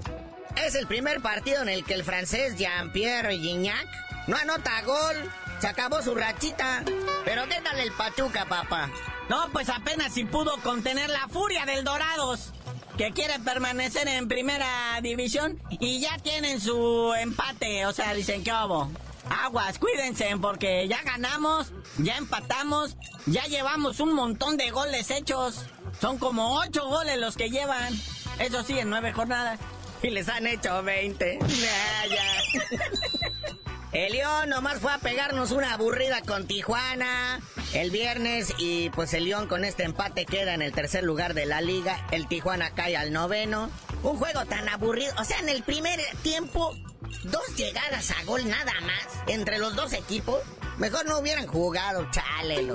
Es 0.55 0.75
el 0.75 0.85
primer 0.85 1.19
partido 1.21 1.63
en 1.63 1.69
el 1.69 1.83
que 1.83 1.95
el 1.95 2.03
francés 2.03 2.57
Jean-Pierre 2.57 3.39
Gignac 3.39 3.87
no 4.27 4.37
anota 4.37 4.81
gol. 4.83 5.15
Se 5.59 5.67
acabó 5.67 6.03
su 6.03 6.13
rachita. 6.13 6.83
Pero 7.25 7.47
¿qué 7.47 7.57
el 7.81 7.91
Pachuca, 7.93 8.45
papá? 8.45 8.91
No, 9.29 9.49
pues 9.51 9.67
apenas 9.69 10.13
si 10.13 10.25
pudo 10.25 10.55
contener 10.61 11.09
la 11.09 11.27
furia 11.27 11.65
del 11.65 11.83
Dorados, 11.83 12.51
que 12.97 13.13
quiere 13.13 13.39
permanecer 13.39 14.07
en 14.07 14.27
primera 14.27 14.99
división 15.01 15.59
y 15.71 16.01
ya 16.01 16.19
tienen 16.19 16.61
su 16.61 17.13
empate. 17.15 17.87
O 17.87 17.93
sea, 17.93 18.13
dicen 18.13 18.43
que 18.43 18.51
hubo. 18.51 18.91
Aguas, 19.31 19.79
cuídense 19.79 20.29
porque 20.41 20.87
ya 20.87 21.01
ganamos, 21.03 21.71
ya 21.97 22.17
empatamos, 22.17 22.97
ya 23.25 23.45
llevamos 23.45 23.99
un 23.99 24.13
montón 24.13 24.57
de 24.57 24.71
goles 24.71 25.09
hechos. 25.09 25.65
Son 25.99 26.17
como 26.17 26.59
ocho 26.59 26.87
goles 26.87 27.17
los 27.17 27.37
que 27.37 27.49
llevan. 27.49 27.93
Eso 28.39 28.63
sí, 28.63 28.77
en 28.77 28.89
nueve 28.89 29.13
jornadas. 29.13 29.59
Y 30.03 30.09
les 30.09 30.27
han 30.29 30.47
hecho 30.47 30.83
20. 30.83 31.39
El 33.93 34.13
León 34.13 34.49
nomás 34.49 34.79
fue 34.79 34.93
a 34.93 34.99
pegarnos 34.99 35.51
una 35.51 35.73
aburrida 35.73 36.21
con 36.21 36.47
Tijuana 36.47 37.41
el 37.73 37.89
viernes 37.89 38.53
y 38.57 38.89
pues 38.89 39.13
el 39.13 39.25
León 39.25 39.47
con 39.47 39.63
este 39.63 39.83
empate 39.83 40.25
queda 40.25 40.53
en 40.53 40.61
el 40.61 40.73
tercer 40.73 41.03
lugar 41.03 41.33
de 41.33 41.45
la 41.45 41.61
liga. 41.61 42.05
El 42.11 42.27
Tijuana 42.27 42.71
cae 42.71 42.97
al 42.97 43.13
noveno. 43.13 43.69
Un 44.03 44.17
juego 44.17 44.45
tan 44.45 44.67
aburrido. 44.67 45.13
O 45.19 45.23
sea, 45.23 45.39
en 45.39 45.49
el 45.49 45.63
primer 45.63 45.99
tiempo, 46.21 46.75
dos 47.23 47.55
llegadas 47.55 48.11
a 48.11 48.23
gol 48.23 48.47
nada 48.47 48.73
más 48.81 49.07
entre 49.27 49.57
los 49.57 49.75
dos 49.75 49.93
equipos. 49.93 50.39
Mejor 50.77 51.05
no 51.05 51.19
hubieran 51.19 51.47
jugado, 51.47 52.09
chale. 52.11 52.67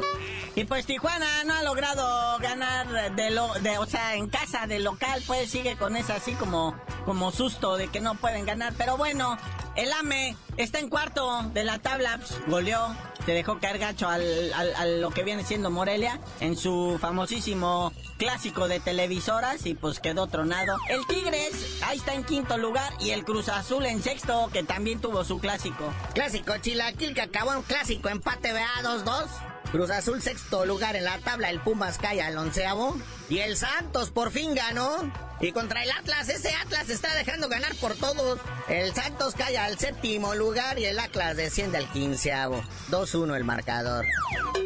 Y 0.55 0.64
pues 0.64 0.87
Tijuana 0.87 1.44
no 1.44 1.55
ha 1.55 1.62
logrado 1.62 2.38
ganar 2.38 3.14
de 3.16 3.31
lo, 3.31 3.46
o 3.46 3.87
sea, 3.87 4.14
en 4.14 4.29
casa 4.29 4.66
de 4.66 4.79
local, 4.79 5.22
pues 5.27 5.51
sigue 5.51 5.77
con 5.77 5.96
ese 5.96 6.12
así 6.12 6.33
como, 6.33 6.79
como 7.05 7.33
susto 7.33 7.77
de 7.77 7.88
que 7.88 8.01
no 8.01 8.14
pueden 8.14 8.46
ganar. 8.46 8.75
Pero 8.79 8.96
bueno, 8.96 9.37
el 9.75 9.92
AME 9.92 10.37
está 10.57 10.79
en 10.79 10.88
cuarto 10.88 11.42
de 11.53 11.64
la 11.64 11.79
tabla, 11.79 12.18
pues, 12.18 12.40
goleó 12.46 12.96
se 13.26 13.32
dejó 13.32 13.58
caer 13.58 13.78
gacho 13.78 14.08
al, 14.08 14.22
al, 14.54 15.00
lo 15.00 15.10
que 15.10 15.24
viene 15.24 15.44
siendo 15.44 15.68
Morelia 15.68 16.20
en 16.38 16.56
su 16.56 16.96
famosísimo 17.00 17.92
clásico 18.18 18.68
de 18.68 18.78
televisoras 18.78 19.66
y 19.66 19.74
pues 19.74 19.98
quedó 19.98 20.28
tronado. 20.28 20.78
El 20.88 21.04
Tigres 21.08 21.80
ahí 21.84 21.98
está 21.98 22.14
en 22.14 22.22
quinto 22.22 22.56
lugar 22.56 22.92
y 23.00 23.10
el 23.10 23.24
Cruz 23.24 23.48
Azul 23.48 23.84
en 23.84 24.00
sexto 24.00 24.48
que 24.52 24.62
también 24.62 25.00
tuvo 25.00 25.24
su 25.24 25.40
clásico. 25.40 25.92
Clásico 26.14 26.56
Chilaquil 26.58 27.14
que 27.14 27.22
acabó 27.22 27.52
en 27.52 27.62
clásico 27.62 28.08
empate 28.08 28.52
vea 28.52 28.70
2-2. 28.84 29.56
Cruz 29.72 29.90
Azul 29.90 30.22
sexto 30.22 30.64
lugar 30.64 30.96
en 30.96 31.05
la 31.05 31.18
tabla, 31.18 31.50
el 31.50 31.61
Pumas 31.61 31.98
cae 31.98 32.22
al 32.22 32.37
onceavo. 32.38 32.96
Y 33.29 33.38
el 33.38 33.57
Santos 33.57 34.11
por 34.11 34.31
fin 34.31 34.55
ganó. 34.55 35.12
Y 35.40 35.52
contra 35.52 35.83
el 35.83 35.90
Atlas, 35.90 36.29
ese 36.29 36.55
Atlas 36.55 36.88
está 36.88 37.14
dejando 37.14 37.48
ganar 37.48 37.74
por 37.76 37.94
todos. 37.94 38.38
El 38.68 38.94
Santos 38.94 39.35
cae 39.35 39.59
al 39.59 39.79
séptimo 39.79 40.35
lugar 40.35 40.79
y 40.79 40.85
el 40.87 40.98
Atlas 40.98 41.37
desciende 41.37 41.79
al 41.79 41.90
quinceavo. 41.90 42.62
2-1 42.90 43.37
el 43.37 43.44
marcador. 43.44 44.07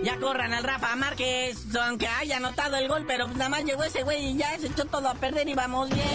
Ya 0.04 0.18
corran 0.18 0.52
al 0.52 0.62
Rafa 0.62 0.94
Márquez, 0.94 1.56
aunque 1.74 2.06
haya 2.06 2.36
anotado 2.36 2.76
el 2.76 2.86
gol, 2.86 3.04
pero 3.06 3.26
nada 3.28 3.48
más 3.48 3.64
llegó 3.64 3.82
ese 3.82 4.02
güey 4.02 4.26
y 4.26 4.36
ya 4.36 4.56
se 4.58 4.68
echó 4.68 4.84
todo 4.84 5.08
a 5.08 5.14
perder 5.14 5.48
y 5.48 5.54
vamos 5.54 5.90
bien. 5.90 6.06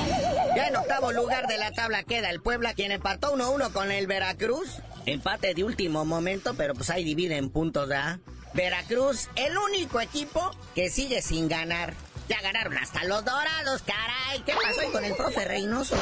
Ya 0.56 0.68
en 0.68 0.76
octavo 0.76 1.12
lugar 1.12 1.48
de 1.48 1.58
la 1.58 1.72
tabla 1.72 2.04
queda 2.04 2.30
el 2.30 2.42
Puebla, 2.42 2.76
quien 2.76 2.92
empató 2.92 3.36
1-1 3.36 3.74
con 3.74 3.92
el 3.92 4.08
Veracruz. 4.08 4.70
Empate 5.06 5.54
de 5.54 5.64
último 5.64 6.06
momento, 6.06 6.54
pero 6.56 6.74
pues 6.74 6.90
ahí 6.90 7.04
dividen 7.04 7.50
puntos, 7.50 7.88
¿verdad? 7.90 8.20
Veracruz, 8.56 9.30
el 9.36 9.58
único 9.58 10.00
equipo 10.00 10.52
que 10.74 10.90
sigue 10.90 11.22
sin 11.22 11.48
ganar. 11.48 11.94
Ya 12.28 12.42
ganaron 12.42 12.76
hasta 12.78 13.04
los 13.04 13.24
dorados, 13.24 13.84
caray. 13.84 14.42
¿Qué 14.46 14.54
pasó 14.54 14.92
con 14.92 15.06
el 15.06 15.14
profe 15.14 15.46
Reynoso? 15.46 15.96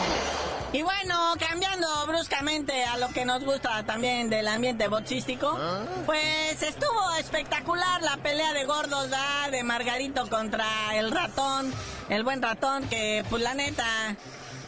Y 0.72 0.82
bueno, 0.82 1.34
cambiando 1.38 1.88
bruscamente 2.08 2.86
a 2.86 2.98
lo 2.98 3.10
que 3.10 3.26
nos 3.26 3.44
gusta 3.44 3.84
también 3.84 4.30
del 4.30 4.48
ambiente 4.48 4.88
boxístico, 4.88 5.54
ah. 5.60 5.84
pues 6.06 6.62
estuvo 6.62 7.14
espectacular 7.20 8.02
la 8.02 8.18
pelea 8.18 8.54
de 8.54 8.64
gordos, 8.64 9.10
¿da? 9.10 9.50
De 9.52 9.64
Margarito 9.64 10.30
contra 10.30 10.96
el 10.96 11.12
ratón, 11.12 11.74
el 12.10 12.24
buen 12.24 12.42
ratón, 12.42 12.88
que 12.88 13.26
pues 13.30 13.44
la 13.44 13.54
neta, 13.54 14.16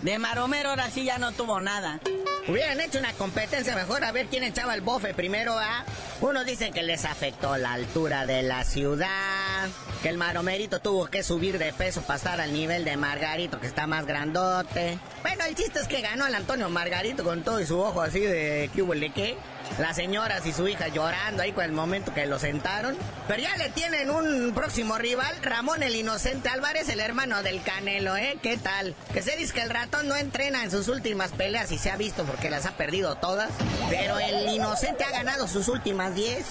de 0.01 0.19
Maromero 0.19 0.71
ahora 0.71 0.89
sí 0.89 1.05
ya 1.05 1.17
no 1.17 1.31
tuvo 1.31 1.61
nada. 1.61 2.01
Hubieran 2.47 2.79
hecho 2.79 2.99
una 2.99 3.11
competencia 3.13 3.75
mejor 3.75 4.03
a 4.03 4.11
ver 4.11 4.27
quién 4.27 4.43
echaba 4.43 4.75
el 4.75 4.81
bofe 4.81 5.15
primero, 5.15 5.57
¿ah? 5.57 5.83
Unos 6.21 6.45
dicen 6.45 6.71
que 6.71 6.83
les 6.83 7.03
afectó 7.03 7.57
la 7.57 7.73
altura 7.73 8.27
de 8.27 8.43
la 8.43 8.63
ciudad, 8.63 9.67
que 10.03 10.09
el 10.09 10.17
maromerito 10.17 10.79
tuvo 10.79 11.07
que 11.07 11.23
subir 11.23 11.57
de 11.57 11.73
peso 11.73 12.03
para 12.03 12.17
estar 12.17 12.39
al 12.39 12.53
nivel 12.53 12.85
de 12.85 12.97
Margarito, 12.97 13.59
que 13.59 13.65
está 13.65 13.87
más 13.87 14.05
grandote. 14.05 14.99
Bueno, 15.23 15.43
el 15.45 15.55
chiste 15.55 15.79
es 15.79 15.87
que 15.87 16.01
ganó 16.01 16.27
el 16.27 16.35
Antonio 16.35 16.69
Margarito 16.69 17.23
con 17.23 17.43
todo 17.43 17.59
y 17.59 17.65
su 17.65 17.79
ojo 17.79 18.03
así 18.03 18.19
de 18.19 18.69
¿qué 18.75 18.83
hubo 18.83 18.93
de 18.93 19.11
qué? 19.11 19.37
Las 19.79 19.95
señoras 19.95 20.45
y 20.45 20.53
su 20.53 20.67
hija 20.67 20.87
llorando 20.87 21.43
ahí 21.43 21.51
con 21.51 21.65
el 21.65 21.73
momento 21.73 22.13
que 22.13 22.25
lo 22.25 22.39
sentaron. 22.39 22.97
Pero 23.27 23.41
ya 23.41 23.55
le 23.57 23.69
tienen 23.69 24.09
un 24.09 24.53
próximo 24.53 24.97
rival, 24.97 25.35
Ramón 25.41 25.83
el 25.83 25.95
Inocente 25.95 26.49
Álvarez, 26.49 26.87
el 26.89 26.99
hermano 26.99 27.43
del 27.43 27.61
Canelo, 27.61 28.15
¿eh? 28.15 28.37
¿Qué 28.41 28.57
tal? 28.57 28.95
Que 29.13 29.21
se 29.21 29.35
dice 29.35 29.53
que 29.53 29.61
el 29.61 29.69
ratón 29.69 30.07
no 30.07 30.15
entrena 30.15 30.63
en 30.63 30.71
sus 30.71 30.87
últimas 30.87 31.31
peleas 31.31 31.71
y 31.71 31.77
se 31.77 31.91
ha 31.91 31.97
visto 31.97 32.23
porque 32.23 32.49
las 32.49 32.65
ha 32.65 32.71
perdido 32.77 33.15
todas. 33.15 33.49
Pero 33.89 34.17
el 34.19 34.47
Inocente 34.49 35.03
ha 35.03 35.11
ganado 35.11 35.47
sus 35.47 35.67
últimas 35.67 36.15
10. 36.15 36.45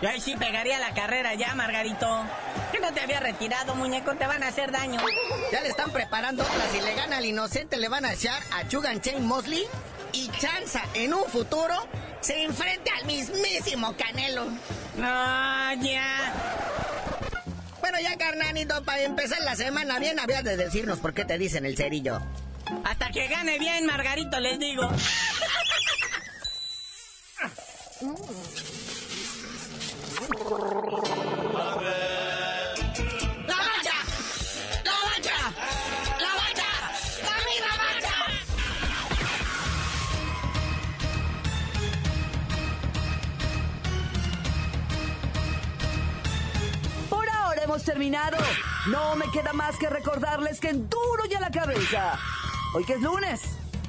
Y 0.00 0.06
ahí 0.06 0.20
sí 0.20 0.34
pegaría 0.36 0.80
la 0.80 0.94
carrera 0.94 1.34
ya, 1.34 1.54
Margarito. 1.54 2.24
Que 2.72 2.80
no 2.80 2.92
te 2.92 3.00
había 3.00 3.20
retirado, 3.20 3.76
muñeco, 3.76 4.16
te 4.16 4.26
van 4.26 4.42
a 4.42 4.48
hacer 4.48 4.72
daño. 4.72 5.00
Ya 5.52 5.60
le 5.60 5.68
están 5.68 5.92
preparando 5.92 6.42
otras. 6.42 6.72
Si 6.72 6.80
le 6.80 6.94
gana 6.94 7.18
al 7.18 7.24
inocente, 7.24 7.76
le 7.76 7.88
van 7.88 8.04
a 8.04 8.12
echar 8.14 8.42
a 8.52 8.66
Chugan 8.66 9.00
Chain 9.00 9.24
Mosley 9.24 9.64
y 10.12 10.28
chanza 10.30 10.82
en 10.94 11.14
un 11.14 11.24
futuro 11.26 11.74
se 12.22 12.44
enfrenta 12.44 12.92
al 12.98 13.06
mismísimo 13.06 13.94
Canelo. 13.96 14.46
No, 14.96 15.74
ya. 15.82 16.32
Bueno, 17.80 17.98
ya, 18.00 18.16
carnanito, 18.16 18.84
para 18.84 19.02
empezar 19.02 19.40
la 19.42 19.56
semana 19.56 19.98
bien, 19.98 20.18
había 20.20 20.42
de 20.42 20.56
decirnos 20.56 21.00
por 21.00 21.12
qué 21.12 21.24
te 21.24 21.36
dicen 21.36 21.66
el 21.66 21.76
cerillo. 21.76 22.22
Hasta 22.84 23.10
que 23.10 23.26
gane 23.26 23.58
bien, 23.58 23.84
Margarito, 23.86 24.38
les 24.38 24.58
digo. 24.58 24.88
Hemos 47.72 47.84
terminado. 47.84 48.36
No 48.90 49.16
me 49.16 49.30
queda 49.30 49.54
más 49.54 49.78
que 49.78 49.88
recordarles 49.88 50.60
que 50.60 50.68
en 50.68 50.90
duro 50.90 51.24
ya 51.30 51.40
la 51.40 51.50
cabeza. 51.50 52.18
Hoy 52.74 52.84
que 52.84 52.94
es 52.94 53.00
lunes, 53.00 53.40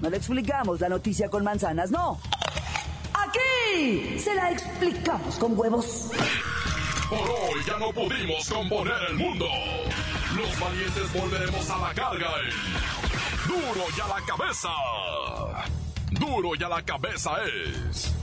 no 0.02 0.10
le 0.10 0.18
explicamos 0.18 0.80
la 0.80 0.88
noticia 0.88 1.30
con 1.30 1.44
manzanas, 1.44 1.92
no. 1.92 2.18
Aquí 3.14 4.20
se 4.20 4.34
la 4.36 4.52
explicamos 4.52 5.36
con 5.36 5.60
huevos. 5.60 6.12
Por 7.10 7.20
hoy 7.20 7.62
ya 7.68 7.78
no 7.78 7.92
pudimos 7.92 8.50
componer 8.50 8.96
el 9.10 9.16
mundo. 9.16 9.48
Los 10.38 10.60
valientes 10.60 11.14
volveremos 11.14 11.70
a 11.70 11.78
la 11.80 11.94
carga. 11.94 12.30
Duro 13.48 13.86
ya 13.98 14.08
la 14.08 14.22
cabeza. 14.26 14.70
Duro 16.12 16.56
ya 16.56 16.70
la 16.70 16.82
cabeza 16.84 17.32
es 17.44 18.23